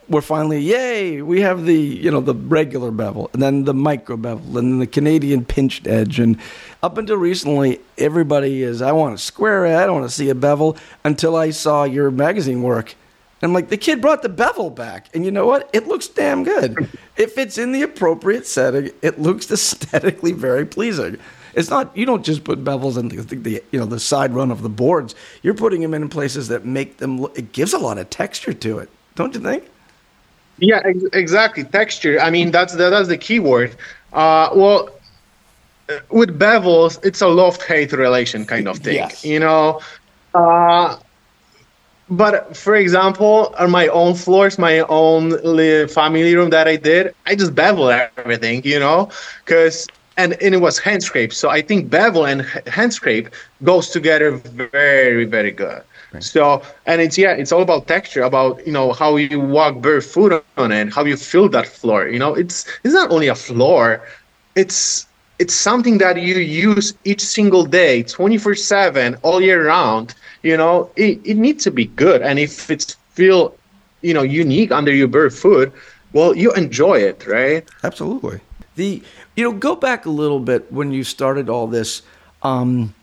[0.09, 4.15] we're finally yay we have the you know the regular bevel and then the micro
[4.15, 6.37] bevel and then the canadian pinched edge and
[6.83, 10.35] up until recently everybody is i want a square i don't want to see a
[10.35, 12.95] bevel until i saw your magazine work.
[13.41, 15.69] And i'm like the kid brought the bevel back and you know what?
[15.73, 16.89] It looks damn good.
[17.17, 21.17] If it's in the appropriate setting it looks aesthetically very pleasing.
[21.55, 24.51] It's not you don't just put bevels in the, the, you know the side run
[24.51, 25.15] of the boards.
[25.41, 28.53] You're putting them in places that make them look, it gives a lot of texture
[28.53, 29.67] to it don't you think
[30.59, 31.63] yeah, ex- exactly.
[31.63, 32.19] Texture.
[32.19, 33.75] I mean, that's the, that's the key word.
[34.13, 34.89] Uh, well,
[36.09, 38.95] with bevels, it's a love-hate relation kind of thing.
[38.95, 39.23] Yes.
[39.23, 39.81] You know.
[40.33, 40.97] Uh,
[42.09, 45.31] but for example, on my own floors, my own
[45.87, 49.09] family room that I did, I just bevel everything, you know,
[49.45, 51.33] because and, and it was hand scrape.
[51.33, 53.29] So I think bevel and hand scrape
[53.63, 55.83] goes together very very good.
[56.13, 56.23] Right.
[56.23, 60.33] So, and it's yeah, it's all about texture, about you know how you walk barefoot
[60.33, 61.89] on it, how you feel that floor.
[61.89, 64.01] You know, it's it's not only a floor,
[64.55, 65.05] it's
[65.39, 70.15] it's something that you use each single day, twenty four seven, all year round.
[70.43, 73.53] You know, it, it needs to be good, and if it's feel,
[74.01, 75.73] you know, unique under your barefoot,
[76.13, 77.67] well, you enjoy it, right?
[77.83, 78.39] Absolutely.
[78.75, 79.01] The
[79.35, 82.01] you know, go back a little bit when you started all this.
[82.41, 82.93] Um,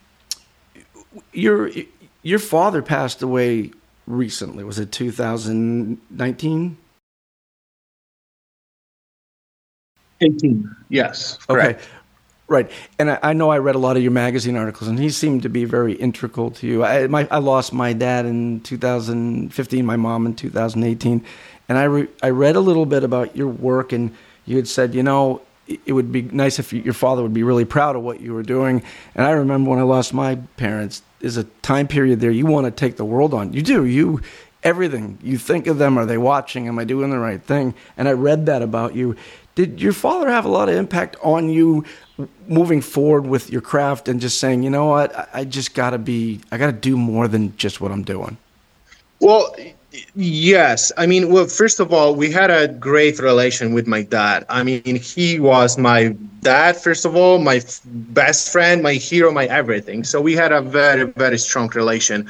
[1.33, 1.69] you're
[2.25, 3.71] your father passed away
[4.07, 4.63] recently.
[4.63, 6.77] Was it 2019?
[10.21, 10.75] 18.
[10.89, 11.37] Yes.
[11.47, 11.81] Correct.
[11.81, 11.89] Okay.
[12.47, 12.71] Right.
[12.99, 15.43] And I, I, know I read a lot of your magazine articles, and he seemed
[15.43, 16.83] to be very integral to you.
[16.83, 21.23] I, my, I lost my dad in 2015, my mom in 2018.
[21.69, 24.95] And I, re, I read a little bit about your work, and you had said,
[24.95, 28.21] you know, it would be nice if your father would be really proud of what
[28.21, 28.83] you were doing.
[29.15, 32.65] And I remember when I lost my parents, there's a time period there you want
[32.65, 33.53] to take the world on.
[33.53, 33.85] You do.
[33.85, 34.21] You
[34.63, 35.17] everything.
[35.21, 35.97] You think of them.
[35.97, 36.67] Are they watching?
[36.67, 37.73] Am I doing the right thing?
[37.97, 39.15] And I read that about you.
[39.53, 41.85] Did your father have a lot of impact on you
[42.47, 45.91] moving forward with your craft and just saying, you know what, I, I just got
[45.91, 48.37] to be, I got to do more than just what I'm doing?
[49.21, 49.55] Well,
[50.15, 54.45] Yes, I mean, well, first of all, we had a great relation with my dad.
[54.49, 59.31] I mean, he was my dad, first of all, my f- best friend, my hero,
[59.31, 60.03] my everything.
[60.03, 62.27] So we had a very, very strong relation.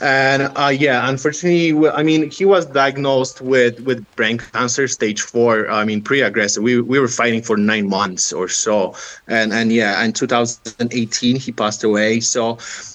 [0.00, 5.70] And uh, yeah, unfortunately, I mean, he was diagnosed with with brain cancer, stage four.
[5.70, 6.56] I mean, pre-aggressive.
[6.56, 8.94] We we were fighting for nine months or so.
[9.28, 12.02] And and yeah, in 2018, he passed away.
[12.02, 12.40] So,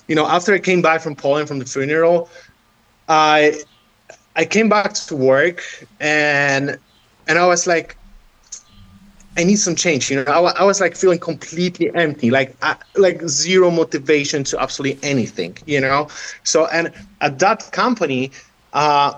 [0.08, 2.30] you know, after I came back from Poland from the funeral.
[3.08, 3.62] I
[4.36, 5.64] I came back to work
[6.00, 6.78] and
[7.28, 7.98] and I was like,
[9.38, 10.10] I need some change.
[10.10, 14.60] You know, I, I was like feeling completely empty, like uh, like zero motivation to
[14.60, 15.58] absolutely anything.
[15.66, 16.08] You know,
[16.44, 18.32] so and at that company,
[18.74, 19.14] uh,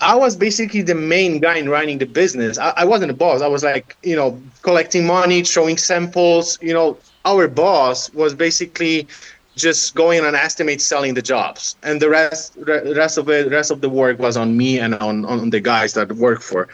[0.00, 2.58] I was basically the main guy in running the business.
[2.58, 3.40] I, I wasn't a boss.
[3.42, 6.58] I was like, you know, collecting money, showing samples.
[6.60, 9.08] You know, our boss was basically
[9.56, 11.76] just going on estimate selling the jobs.
[11.82, 14.94] And the rest the rest of it rest of the work was on me and
[14.94, 16.68] on, on the guys that work for.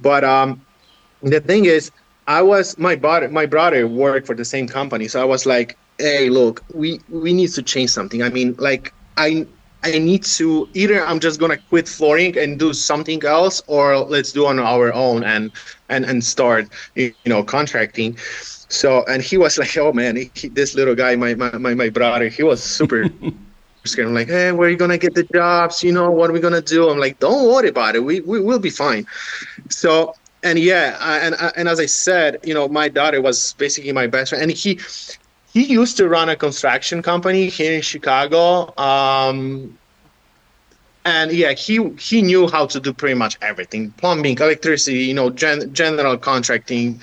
[0.00, 0.64] But um
[1.22, 1.90] the thing is
[2.26, 5.08] i was my brother my brother worked for the same company.
[5.08, 8.22] So i was like hey look we we need to change something.
[8.22, 9.46] I mean like i
[9.84, 14.32] i need to either i'm just gonna quit flooring and do something else or let's
[14.32, 15.52] do on our own and
[15.88, 18.16] and and start you know contracting
[18.74, 21.90] so and he was like, oh man, he, this little guy, my, my my my
[21.90, 23.06] brother, he was super
[23.84, 24.08] scared.
[24.08, 25.82] I'm like, hey, where are you gonna get the jobs?
[25.82, 26.88] You know, what are we gonna do?
[26.88, 28.04] I'm like, don't worry about it.
[28.04, 29.06] We we will be fine.
[29.70, 34.06] So and yeah, and and as I said, you know, my daughter was basically my
[34.06, 34.80] best friend, and he
[35.52, 38.76] he used to run a construction company here in Chicago.
[38.76, 39.78] Um,
[41.04, 45.30] and yeah, he he knew how to do pretty much everything: plumbing, electricity, you know,
[45.30, 47.00] gen, general contracting,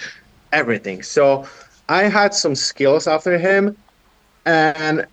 [0.52, 1.02] everything.
[1.04, 1.48] So
[1.92, 3.76] I had some skills after him,
[4.46, 5.06] and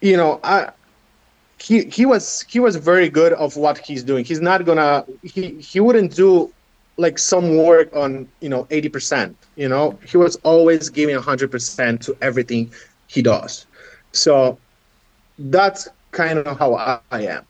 [0.00, 0.70] you know, I
[1.58, 4.24] he he was he was very good of what he's doing.
[4.24, 6.52] He's not gonna he he wouldn't do
[6.96, 9.98] like some work on you know 80% you know?
[10.06, 12.72] He was always giving 100% to everything
[13.06, 13.66] he does.
[14.12, 14.58] So
[15.38, 17.46] that's kind of how I, I am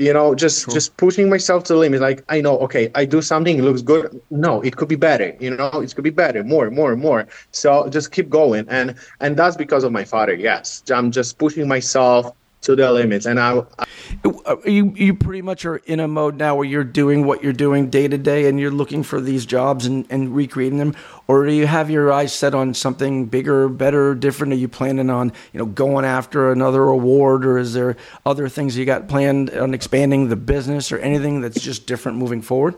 [0.00, 0.72] you know just sure.
[0.72, 3.82] just pushing myself to the limit like i know okay i do something it looks
[3.82, 4.20] good.
[4.30, 7.28] No it could be better you know it could be better more more more.
[7.52, 8.66] So just keep going.
[8.68, 10.82] And and that's because of my father yes.
[10.90, 12.32] I'm just pushing myself
[12.62, 13.26] to the limits.
[13.26, 13.84] And I, I,
[14.24, 17.52] uh, you you pretty much are in a mode now where you're doing what you're
[17.52, 20.94] doing day to day, and you're looking for these jobs and, and recreating them,
[21.26, 24.52] or do you have your eyes set on something bigger, better, different?
[24.52, 27.96] Are you planning on you know going after another award, or is there
[28.26, 32.42] other things you got planned on expanding the business, or anything that's just different moving
[32.42, 32.74] forward?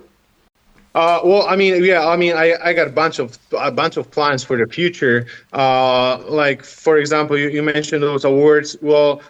[0.95, 3.97] Uh, well, I mean, yeah, I mean, I, I got a bunch of a bunch
[3.97, 5.27] of plans for the future.
[5.53, 8.77] Uh, like, for example, you, you mentioned those awards.
[8.83, 9.23] Well,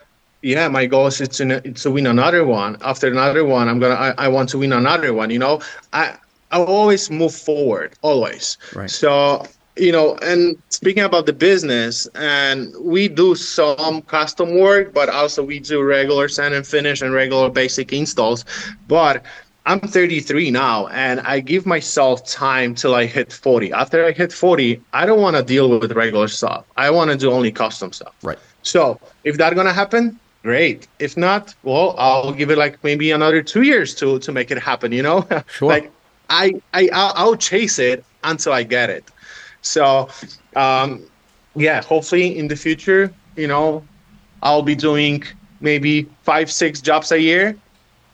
[0.43, 2.77] yeah, my goal is to, to win another one.
[2.83, 5.31] After another one, I'm gonna I, I want to win another one.
[5.31, 5.61] You know,
[5.93, 6.17] I
[6.51, 8.59] I always move forward, always.
[8.75, 8.91] Right.
[8.91, 15.09] So you know, and speaking about the business, and we do some custom work, but
[15.09, 18.45] also we do regular sand and finish and regular basic installs.
[18.87, 19.25] But
[19.65, 23.73] I'm 33 now, and I give myself time till I hit 40.
[23.73, 26.67] After I hit 40, I don't want to deal with regular stuff.
[26.77, 28.15] I want to do only custom stuff.
[28.23, 28.39] Right.
[28.63, 30.87] So if that's gonna happen, great.
[30.99, 34.59] If not, well, I'll give it like maybe another two years to to make it
[34.59, 34.93] happen.
[34.93, 35.69] You know, sure.
[35.69, 35.91] like
[36.31, 39.05] I I I'll, I'll, chase it until I get it.
[39.63, 40.09] So,
[40.57, 41.03] um,
[41.55, 43.85] yeah, hopefully in the future, you know,
[44.43, 45.25] I'll be doing
[45.61, 47.57] maybe five six jobs a year.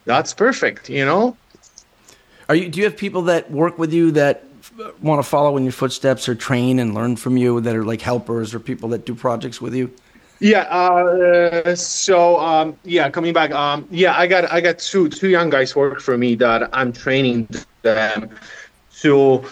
[0.05, 0.89] That's perfect.
[0.89, 1.37] You know.
[2.49, 2.69] Are you?
[2.69, 4.45] Do you have people that work with you that
[5.03, 8.01] want to follow in your footsteps or train and learn from you that are like
[8.01, 9.93] helpers or people that do projects with you?
[10.41, 10.63] Yeah.
[10.63, 13.51] Uh, so um, yeah, coming back.
[13.51, 16.93] Um, yeah, I got I got two two young guys work for me that I'm
[16.93, 17.49] training
[17.83, 18.31] them
[19.01, 19.45] to,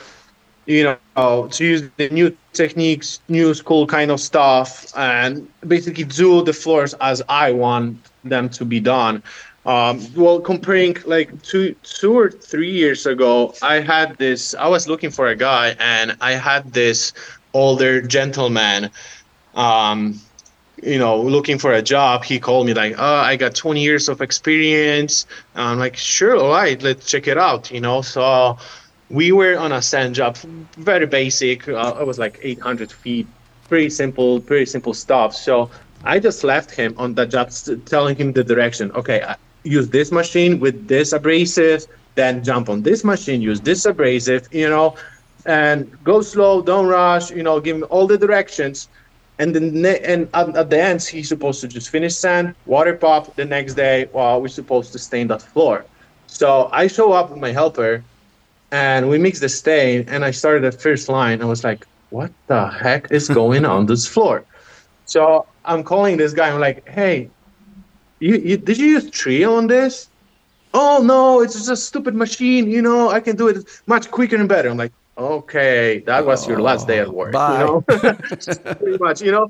[0.67, 6.43] you know, to use the new techniques, new school kind of stuff, and basically do
[6.45, 9.23] the floors as I want them to be done.
[9.65, 14.55] Um, well, comparing like two two or three years ago, I had this.
[14.55, 17.13] I was looking for a guy, and I had this
[17.55, 18.91] older gentleman.
[19.55, 20.21] Um,
[20.83, 24.09] you know, looking for a job, he called me like, "Oh, I got 20 years
[24.09, 28.59] of experience." I'm like, "Sure, all right, let's check it out." You know, so
[29.09, 30.37] we were on a sand job,
[30.77, 31.69] very basic.
[31.69, 33.27] Uh, it was like 800 feet,
[33.69, 35.35] pretty simple, pretty simple stuff.
[35.35, 35.71] So
[36.05, 37.51] I just left him on that job,
[37.87, 38.93] telling him the direction.
[38.93, 39.23] Okay,
[39.65, 44.49] use this machine with this abrasive, then jump on this machine, use this abrasive.
[44.53, 44.97] You know,
[45.47, 47.31] and go slow, don't rush.
[47.31, 48.89] You know, give him all the directions
[49.39, 53.45] and then and at, the end he's supposed to just finish sand water pop the
[53.45, 55.85] next day while we're supposed to stain that floor.
[56.27, 58.03] So i show up with my helper
[58.71, 61.43] and we mix the stain and i started the first line.
[61.43, 64.45] I was like what the heck is going on this floor?
[65.05, 66.51] So i'm calling this guy.
[66.51, 67.31] I'm like hey
[68.19, 70.09] you, you did you use trio on this?
[70.73, 74.37] Oh no it's just a stupid machine you know i can do it much quicker
[74.37, 74.71] and better.
[74.71, 77.33] I'm like okay, that was your last day at work.
[77.33, 77.61] Bye.
[77.61, 77.81] You know?
[78.77, 79.49] Pretty much, you know.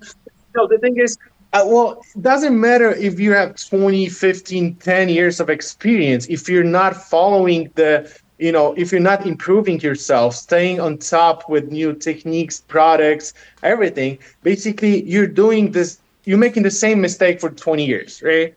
[0.55, 1.19] So the thing is,
[1.53, 6.49] uh, well, it doesn't matter if you have 20, 15, 10 years of experience if
[6.49, 11.71] you're not following the you know if you're not improving yourself staying on top with
[11.71, 17.87] new techniques products everything basically you're doing this you're making the same mistake for 20
[17.87, 18.55] years right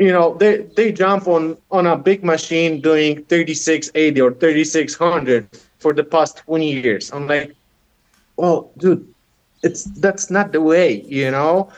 [0.00, 5.46] you know they they jump on on a big machine doing 3680 or 3600
[5.80, 7.12] for the past 20 years.
[7.12, 7.56] I'm like
[8.36, 9.06] well dude
[9.62, 11.70] it's that's not the way you know?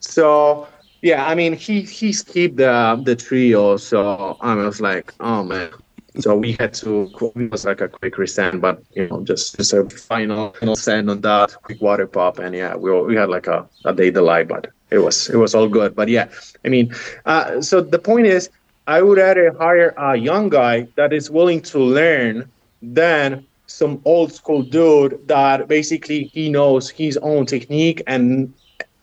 [0.00, 0.68] So
[1.02, 5.70] yeah i mean he he skipped the the trio so i was like oh man.
[6.18, 9.72] So we had to it was like a quick resend but you know just just
[9.72, 13.46] a final final send on that quick water pop and yeah we, we had like
[13.46, 15.94] a, a day delay but it was it was all good.
[15.94, 16.28] But yeah
[16.64, 16.92] i mean
[17.26, 18.50] uh, so the point is
[18.88, 22.50] i would rather hire a young guy that is willing to learn
[22.82, 28.52] than some old school dude that basically he knows his own technique and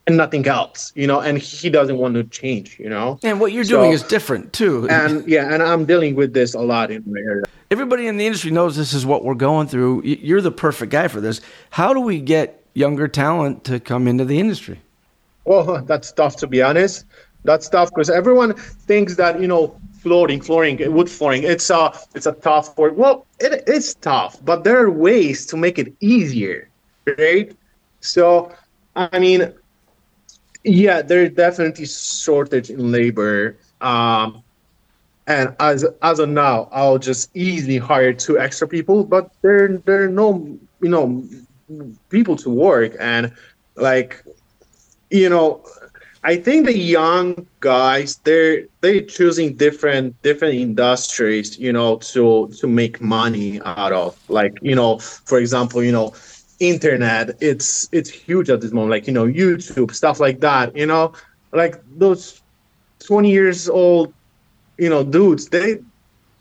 [0.07, 3.19] and nothing else, you know, and he doesn't want to change, you know.
[3.23, 4.87] And what you're so, doing is different too.
[4.97, 7.43] And yeah, and I'm dealing with this a lot in my area.
[7.69, 10.03] Everybody in the industry knows this is what we're going through.
[10.03, 11.41] You're the perfect guy for this.
[11.71, 14.79] How do we get younger talent to come into the industry?
[15.43, 17.05] Well, that's tough to be honest.
[17.43, 19.77] That's tough because everyone thinks that you know
[20.07, 21.43] flooring, flooring, wood flooring.
[21.43, 22.93] It's a it's a tough work.
[22.95, 26.69] Well, it is tough, but there are ways to make it easier,
[27.17, 27.51] right?
[27.99, 28.53] So,
[28.95, 29.53] I mean,
[30.63, 33.57] yeah, there's definitely shortage in labor.
[33.81, 34.43] Um,
[35.27, 40.03] and as as of now, I'll just easily hire two extra people, but there there
[40.03, 41.23] are no you know
[42.09, 43.33] people to work and
[43.75, 44.23] like
[45.09, 45.61] you know
[46.27, 52.67] I think the young guys they're they choosing different different industries, you know, to to
[52.67, 54.19] make money out of.
[54.27, 56.13] Like, you know, for example, you know,
[56.59, 58.91] internet it's it's huge at this moment.
[58.91, 61.13] Like you know youtube stuff like that you know?
[61.53, 62.41] Like those
[63.05, 64.13] 20 years old
[64.77, 65.77] you know dudes they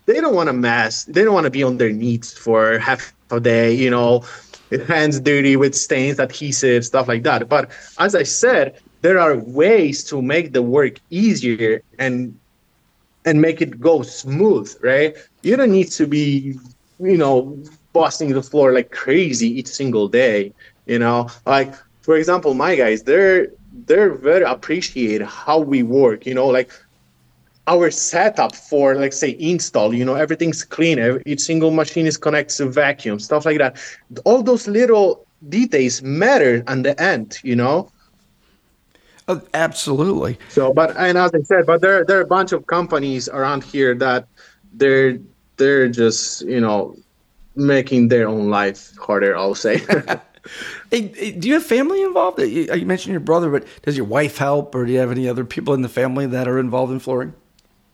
[0.05, 3.13] they don't want to mess they don't want to be on their knees for half
[3.31, 4.23] a day you know
[4.87, 7.47] hands dirty with stains adhesive stuff like that.
[7.47, 12.37] But as i said there are ways to make the work easier and
[13.25, 16.57] and make it go smooth right you don't need to be
[16.99, 17.57] you know
[17.97, 20.53] busting the floor like crazy each single day.
[20.85, 21.73] You know, like
[22.05, 23.47] for example, my guys, they're
[23.87, 26.25] they're very appreciate how we work.
[26.29, 26.69] You know, like
[27.67, 32.55] our setup for like say install you know everything's clean each single machine is connected
[32.55, 33.75] to vacuum stuff like that
[34.23, 37.91] all those little details matter at the end you know
[39.27, 42.65] uh, absolutely so but and as i said but there there are a bunch of
[42.67, 44.27] companies around here that
[44.73, 45.17] they're
[45.57, 46.95] they're just you know
[47.57, 49.35] making their own life harder.
[49.35, 49.81] I'll say.
[50.91, 52.39] hey, do you have family involved?
[52.39, 55.27] You, you mentioned your brother, but does your wife help, or do you have any
[55.27, 57.33] other people in the family that are involved in flooring?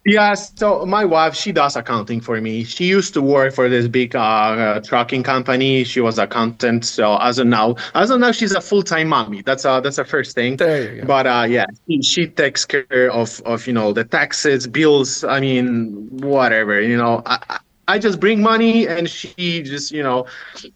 [0.05, 2.65] Yeah, so my wife, she does accounting for me.
[2.65, 5.85] She used to work for this big uh, uh, trucking company.
[5.85, 6.83] She was accountant.
[6.83, 9.43] So as of now, as of now, she's a full time mommy.
[9.43, 10.57] That's uh, that's the first thing.
[10.57, 11.07] There you go.
[11.07, 15.23] But uh, yeah, she, she, takes care of of you know the taxes, bills.
[15.23, 16.81] I mean, whatever.
[16.81, 20.25] You know, I, I just bring money and she just you know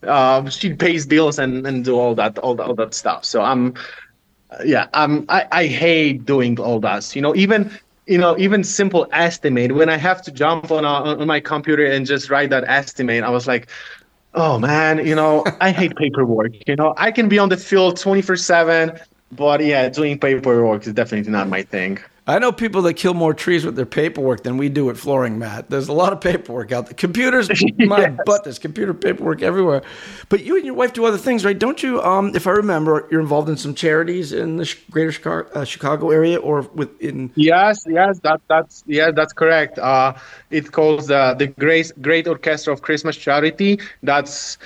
[0.04, 3.26] uh, she pays bills and, and do all that all that all that stuff.
[3.26, 3.74] So I'm
[4.64, 7.14] yeah I'm I, I hate doing all that.
[7.14, 7.70] You know even
[8.08, 11.86] you know even simple estimate when I have to jump on a, on my computer
[11.86, 13.24] and just write that estimate.
[13.24, 13.68] I was like.
[14.34, 16.52] Oh man, you know, I hate paperwork.
[16.68, 19.00] You know, I can be on the field 24 7,
[19.32, 21.98] but yeah, doing paperwork is definitely not my thing.
[22.28, 25.38] I know people that kill more trees with their paperwork than we do at flooring,
[25.38, 25.70] Matt.
[25.70, 26.92] There's a lot of paperwork out there.
[26.92, 27.48] Computers,
[27.78, 28.18] my yes.
[28.26, 29.80] butt, there's computer paperwork everywhere.
[30.28, 31.58] But you and your wife do other things, right?
[31.58, 32.02] Don't you?
[32.02, 36.10] Um, if I remember, you're involved in some charities in the greater Chicago, uh, Chicago
[36.10, 37.32] area or within.
[37.34, 39.78] Yes, yes, that that's yeah, that's correct.
[39.78, 40.12] Uh,
[40.50, 43.80] it calls uh, the Great Great Orchestra of Christmas Charity.
[44.02, 44.58] That's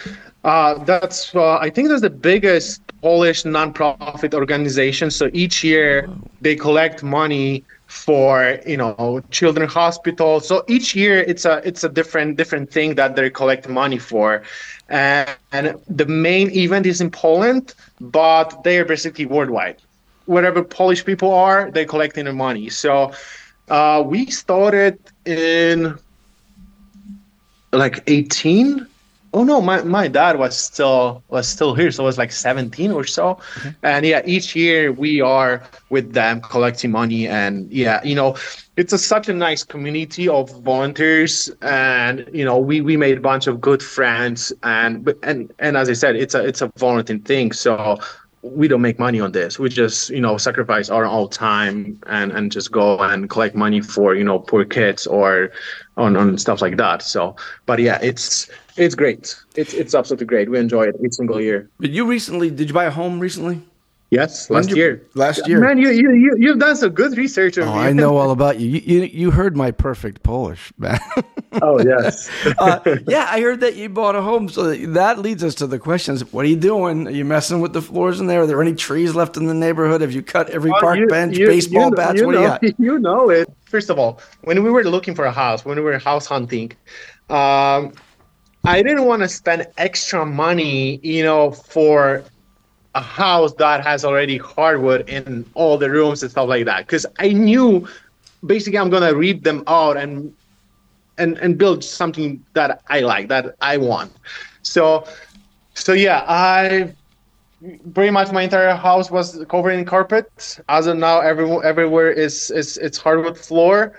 [0.45, 5.11] uh, that's uh, I think that's the biggest Polish nonprofit organization.
[5.11, 10.40] So each year they collect money for you know children hospital.
[10.40, 14.43] So each year it's a it's a different different thing that they collect money for,
[14.88, 19.76] and, and the main event is in Poland, but they are basically worldwide.
[20.26, 22.68] Wherever Polish people are, they're collecting the money.
[22.68, 23.12] So
[23.68, 25.99] uh, we started in
[27.72, 28.86] like 18
[29.35, 32.91] oh no my, my dad was still was still here so it was like 17
[32.91, 33.70] or so mm-hmm.
[33.83, 38.37] and yeah each year we are with them collecting money and yeah you know
[38.76, 43.20] it's a, such a nice community of volunteers and you know we we made a
[43.20, 47.18] bunch of good friends and and and as i said it's a it's a volunteer
[47.18, 47.99] thing so
[48.43, 49.59] we don't make money on this.
[49.59, 53.80] We just, you know, sacrifice our own time and, and just go and collect money
[53.80, 55.53] for, you know, poor kids or
[55.97, 57.03] on, on stuff like that.
[57.03, 59.37] So, but yeah, it's, it's great.
[59.57, 60.51] It's, it's absolutely great.
[60.51, 61.68] We enjoy it every single year.
[61.79, 63.62] But you recently, did you buy a home recently?
[64.11, 65.03] Yes, last you- year.
[65.14, 65.59] last year.
[65.59, 67.64] Man, you, you, you, you've done some good research Oh.
[67.64, 68.68] I know all about you.
[68.68, 70.99] You, you, you heard my perfect Polish, man.
[71.62, 72.29] oh, yes.
[72.59, 74.51] uh, yeah, I heard that you bought a home.
[74.51, 76.31] So that leads us to the questions.
[76.31, 77.09] What are you doing?
[77.09, 78.43] Are you messing with the floors in there?
[78.43, 80.03] Are there any trees left in the neighborhood?
[80.03, 82.20] Have you cut every Well, park you- bench, you- baseball you- bats?
[82.20, 82.81] You what know, do you got?
[82.85, 83.49] You know it.
[83.64, 86.73] First of all, when we were looking for a house, when we were house hunting,
[87.31, 87.95] um,
[88.64, 92.22] I didn't want to spend extra money, you know, for
[92.94, 96.86] a house that has already hardwood in all the rooms and stuff like that.
[96.86, 97.88] Because I knew
[98.44, 100.34] basically I'm gonna read them out and
[101.18, 104.12] and and build something that I like, that I want.
[104.62, 105.04] So
[105.74, 106.94] so yeah, I
[107.94, 110.60] pretty much my entire house was covered in carpet.
[110.68, 113.92] As of now, everywhere everywhere is is it's hardwood floor.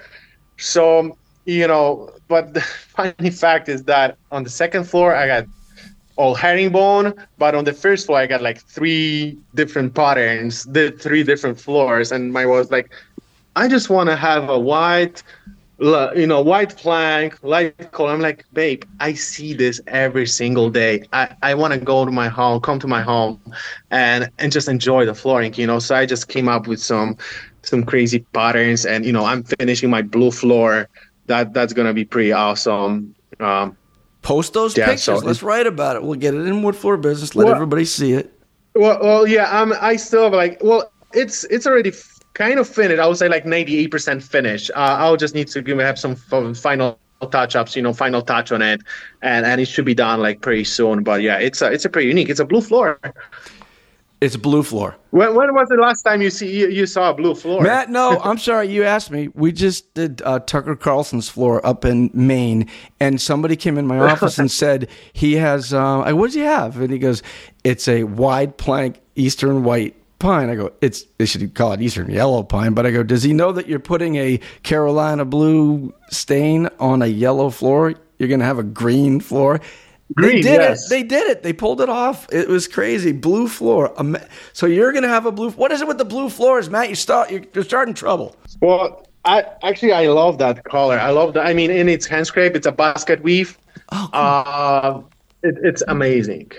[0.57, 2.61] So you know, but the
[2.95, 5.45] funny fact is that on the second floor I got
[6.15, 11.23] all herringbone, but on the first floor I got like three different patterns, the three
[11.23, 12.91] different floors, and my was like,
[13.55, 15.23] I just want to have a white,
[15.79, 18.11] you know, white plank, light color.
[18.11, 21.03] I'm like, babe, I see this every single day.
[21.13, 23.39] I, I want to go to my home, come to my home,
[23.91, 25.79] and and just enjoy the flooring, you know.
[25.79, 27.17] So I just came up with some
[27.63, 30.87] some crazy patterns, and you know, I'm finishing my blue floor.
[31.27, 33.15] That that's gonna be pretty awesome.
[33.39, 33.77] Um,
[34.21, 35.03] Post those Yeah, pictures.
[35.03, 36.03] so- Let's write about it.
[36.03, 37.35] We'll get it in wood floor business.
[37.35, 38.31] Let Well- everybody see it.
[38.75, 39.49] Well, well, yeah.
[39.61, 42.99] Um, I still have like, well, it's it's already f- kind of finished.
[42.99, 44.71] I would say like ninety eight percent finished.
[44.75, 46.97] Uh, I'll just need to give have some f- final
[47.31, 48.81] touch ups, you know, final touch on it,
[49.21, 51.03] and and it should be done like pretty soon.
[51.03, 52.29] But yeah, it's a it's a pretty unique.
[52.29, 52.99] It's a blue floor.
[54.23, 54.95] It's blue floor.
[55.09, 57.61] When, when was the last time you see you, you saw a blue floor?
[57.61, 58.69] Matt, no, I'm sorry.
[58.69, 59.27] You asked me.
[59.33, 62.69] We just did uh, Tucker Carlson's floor up in Maine,
[63.01, 65.73] and somebody came in my office and said he has.
[65.73, 66.79] Uh, I, what does he have?
[66.79, 67.21] And he goes,
[67.65, 72.09] "It's a wide plank Eastern white pine." I go, "It's they should call it Eastern
[72.09, 76.69] yellow pine." But I go, "Does he know that you're putting a Carolina blue stain
[76.79, 77.93] on a yellow floor?
[78.19, 79.59] You're going to have a green floor."
[80.17, 80.85] They did yes.
[80.85, 80.89] it.
[80.89, 81.43] They did it.
[81.43, 82.27] They pulled it off.
[82.31, 83.11] It was crazy.
[83.11, 83.93] Blue floor.
[84.53, 85.51] So you're going to have a blue.
[85.51, 86.89] What is it with the blue floors, Matt?
[86.89, 87.31] You start.
[87.31, 88.35] You're, you're starting trouble.
[88.61, 90.99] Well, I actually I love that color.
[90.99, 91.45] I love that.
[91.45, 93.57] I mean, in its hand scrape, it's a basket weave.
[93.91, 94.21] Oh, cool.
[94.21, 95.01] Uh,
[95.43, 96.51] it, it's amazing.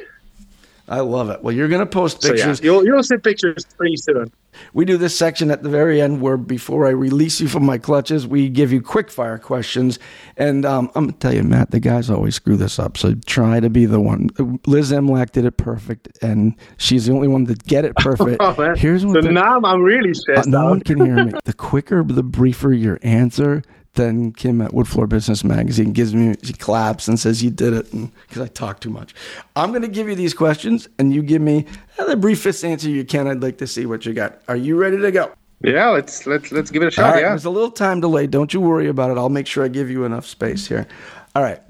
[0.87, 1.43] I love it.
[1.43, 2.61] Well, you're going to post So yeah, pictures.
[2.63, 4.31] you'll you'll see pictures pretty soon.
[4.75, 7.79] We do this section at the very end where before I release you from my
[7.79, 9.99] clutches, we give you quick fire questions.
[10.37, 12.97] And um, I'm going to tell you, Matt, the guys always screw this up.
[12.99, 14.29] So try to be the one.
[14.67, 18.37] Liz Emlack did it perfect, and she's the only one that get it perfect.
[18.41, 18.75] Oh.
[18.77, 21.33] Here's what so the- now I'm really Uh, stressed no one can hear me.
[21.45, 23.63] The quicker, the briefer your answer,
[23.95, 27.91] then Kim at Woodfloor Business Magazine gives me, she claps and says, You did it,
[27.91, 29.15] because I talk too much.
[29.57, 31.67] I'm going to give you these questions, and you give me
[31.97, 33.27] the briefest answer you can.
[33.27, 34.41] I'd like to see what you got.
[34.49, 35.33] Are you ready to go?
[35.63, 37.15] Yeah, let's let's let's give it a shot.
[37.15, 37.29] right, yeah.
[37.31, 38.27] there's a little time delay.
[38.27, 39.17] Don't you worry about it.
[39.17, 40.87] I'll make sure I give you enough space here.
[41.35, 41.61] All right.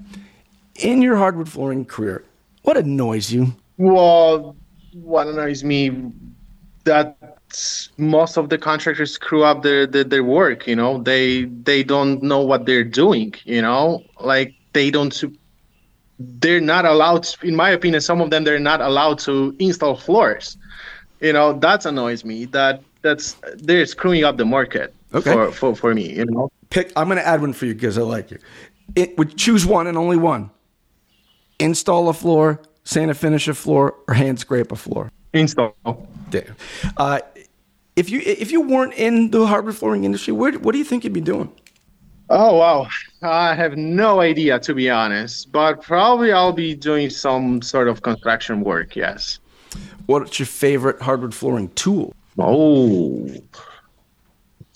[0.81, 2.25] In your hardwood flooring career,
[2.63, 3.55] what annoys you?
[3.77, 4.57] Well,
[4.91, 6.11] what annoys me
[6.83, 7.17] that
[7.97, 10.67] most of the contractors screw up their, their their work.
[10.67, 13.33] You know, they they don't know what they're doing.
[13.43, 15.15] You know, like they don't
[16.19, 17.23] they're not allowed.
[17.23, 20.57] to- In my opinion, some of them they're not allowed to install floors.
[21.21, 22.45] You know, that annoys me.
[22.45, 25.31] That that's they're screwing up the market Okay.
[25.33, 26.11] for, for for me.
[26.13, 26.49] You know.
[26.69, 26.91] Pick.
[26.95, 28.39] I'm going to add one for you because I like you.
[28.95, 30.49] It would choose one and only one.
[31.59, 35.11] Install a floor, sand and finish a floor, or hand scrape a floor.
[35.33, 35.75] Install.
[36.97, 37.19] Uh,
[37.95, 41.03] if you if you weren't in the hardwood flooring industry, where, what do you think
[41.03, 41.51] you'd be doing?
[42.29, 42.87] Oh wow,
[43.21, 48.01] I have no idea to be honest, but probably I'll be doing some sort of
[48.01, 48.95] construction work.
[48.95, 49.39] Yes.
[50.07, 52.13] What's your favorite hardwood flooring tool?
[52.37, 53.27] Oh,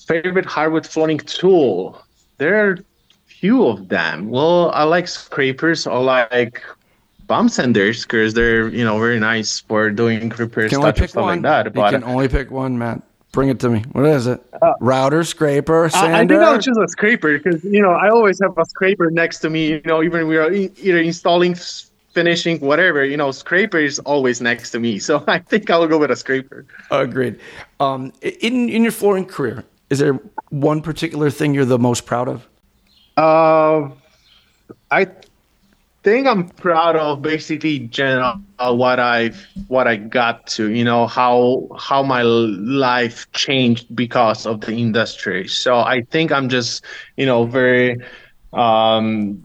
[0.08, 2.02] favorite hardwood flooring tool.
[2.38, 2.78] There are
[3.26, 4.30] few of them.
[4.30, 5.88] Well, I like scrapers.
[5.88, 6.64] I like
[7.28, 11.42] bump sanders because they're you know very nice for doing repairs, Can touch-ups, stuff like
[11.44, 11.74] that.
[11.76, 13.02] you But can only pick one, Matt.
[13.32, 13.84] Bring it to me.
[13.92, 14.42] What is it?
[14.80, 18.58] Router, scraper, I, I think I'll choose a scraper because you know I always have
[18.58, 19.68] a scraper next to me.
[19.68, 21.56] You know, even we are e- either installing,
[22.14, 23.06] finishing, whatever.
[23.06, 24.98] You know, scraper is always next to me.
[24.98, 26.66] So I think I'll go with a scraper.
[26.90, 27.40] Agreed.
[27.80, 30.20] Um, in in your flooring career, is there
[30.50, 32.48] one particular thing you're the most proud of?
[33.16, 33.92] Uh,
[34.90, 35.08] I
[36.10, 40.72] think I'm proud of basically general what I've what I got to.
[40.72, 45.47] You know how how my life changed because of the industry.
[45.47, 46.84] So I think I'm just
[47.18, 47.97] you know very
[48.53, 49.43] um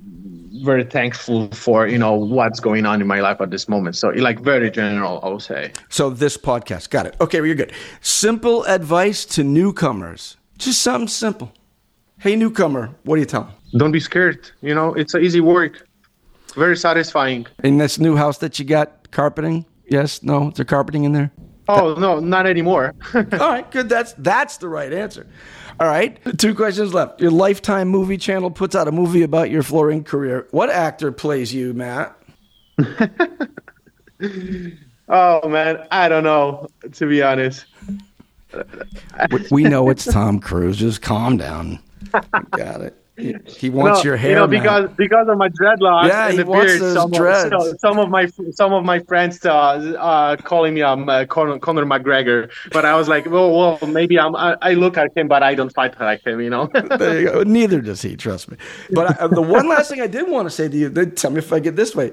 [0.65, 4.09] very thankful for you know what's going on in my life at this moment so
[4.11, 7.17] like very general i would say So this podcast, got it.
[7.21, 7.73] Okay, well, you're good.
[8.01, 10.37] Simple advice to newcomers.
[10.57, 11.53] Just something simple.
[12.21, 13.53] Hey, newcomer, what do you tell them?
[13.77, 15.87] don't be scared you know it's a easy work
[16.55, 19.65] very satisfying In this new house that you got, carpeting?
[19.89, 21.31] Yes, no, is there carpeting in there?
[21.67, 23.89] oh no not anymore All right, good.
[23.89, 25.27] That's that's the right answer.
[25.81, 27.21] All right, two questions left.
[27.21, 30.47] Your Lifetime movie channel puts out a movie about your flooring career.
[30.51, 32.17] What actor plays you, Matt?
[35.09, 37.67] oh man i don't know to be honest
[39.31, 40.77] We- We know it's Tom Cruise.
[40.77, 41.81] Just calm down.
[42.53, 43.04] Got it.
[43.17, 44.31] He, wants No, your hair.
[44.31, 46.81] you know, because because of my dreadlocks Yeah, and the beard.
[46.81, 47.53] Some dreads.
[47.53, 51.25] of, so- some of my some of my friends uh, uh, calling me um uh,
[51.27, 55.17] Conor, Conor McGregor, but I was like, well, well, maybe I'm I, I look like
[55.17, 56.69] him, but I don't fight like him, you know.
[57.01, 57.45] You.
[57.45, 58.57] Neither does he, trust me.
[58.91, 61.39] But I, the one last thing I did want to say to you, tell me
[61.39, 62.13] if I get this way.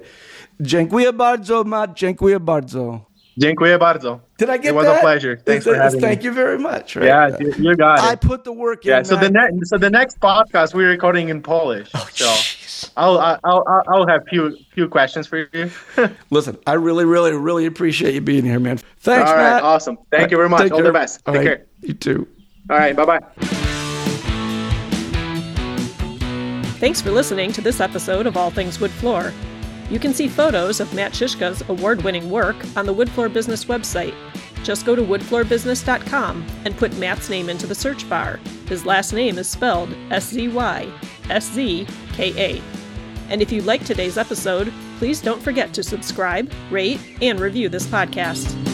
[0.61, 1.93] Dziękuję bardzo, Matt.
[1.95, 3.10] Dziękuję bardzo.
[3.37, 4.19] Dziękuję bardzo.
[4.37, 4.97] Did I get It was that?
[4.97, 5.37] a pleasure.
[5.45, 6.25] Thanks for having Thank me.
[6.25, 6.95] you very much.
[6.95, 7.05] Right?
[7.05, 8.05] Yeah, you, you got it.
[8.13, 8.91] I put the work in.
[8.91, 9.03] yeah.
[9.03, 9.53] So the Matt.
[9.53, 11.89] next so the next podcast we're recording in Polish.
[11.95, 12.91] Oh, so jeez.
[12.97, 15.69] I'll I'll I'll, I'll have few few questions for you.
[16.29, 18.77] Listen, I really, really, really appreciate you being here, man.
[18.99, 19.63] Thanks, All right, Matt.
[19.63, 19.97] awesome.
[20.11, 20.69] Thank you very much.
[20.71, 20.83] All care.
[20.87, 21.21] the best.
[21.25, 21.57] All Take right.
[21.57, 21.65] care.
[21.81, 22.27] You too.
[22.69, 23.19] All right, bye bye.
[26.79, 29.31] Thanks for listening to this episode of All Things Wood Floor.
[29.91, 33.65] You can see photos of Matt Szyszka's award winning work on the Wood Floor Business
[33.65, 34.15] website.
[34.63, 38.39] Just go to woodfloorbusiness.com and put Matt's name into the search bar.
[38.67, 40.89] His last name is spelled S Z Y
[41.29, 42.61] S Z K A.
[43.29, 47.85] And if you like today's episode, please don't forget to subscribe, rate, and review this
[47.85, 48.70] podcast.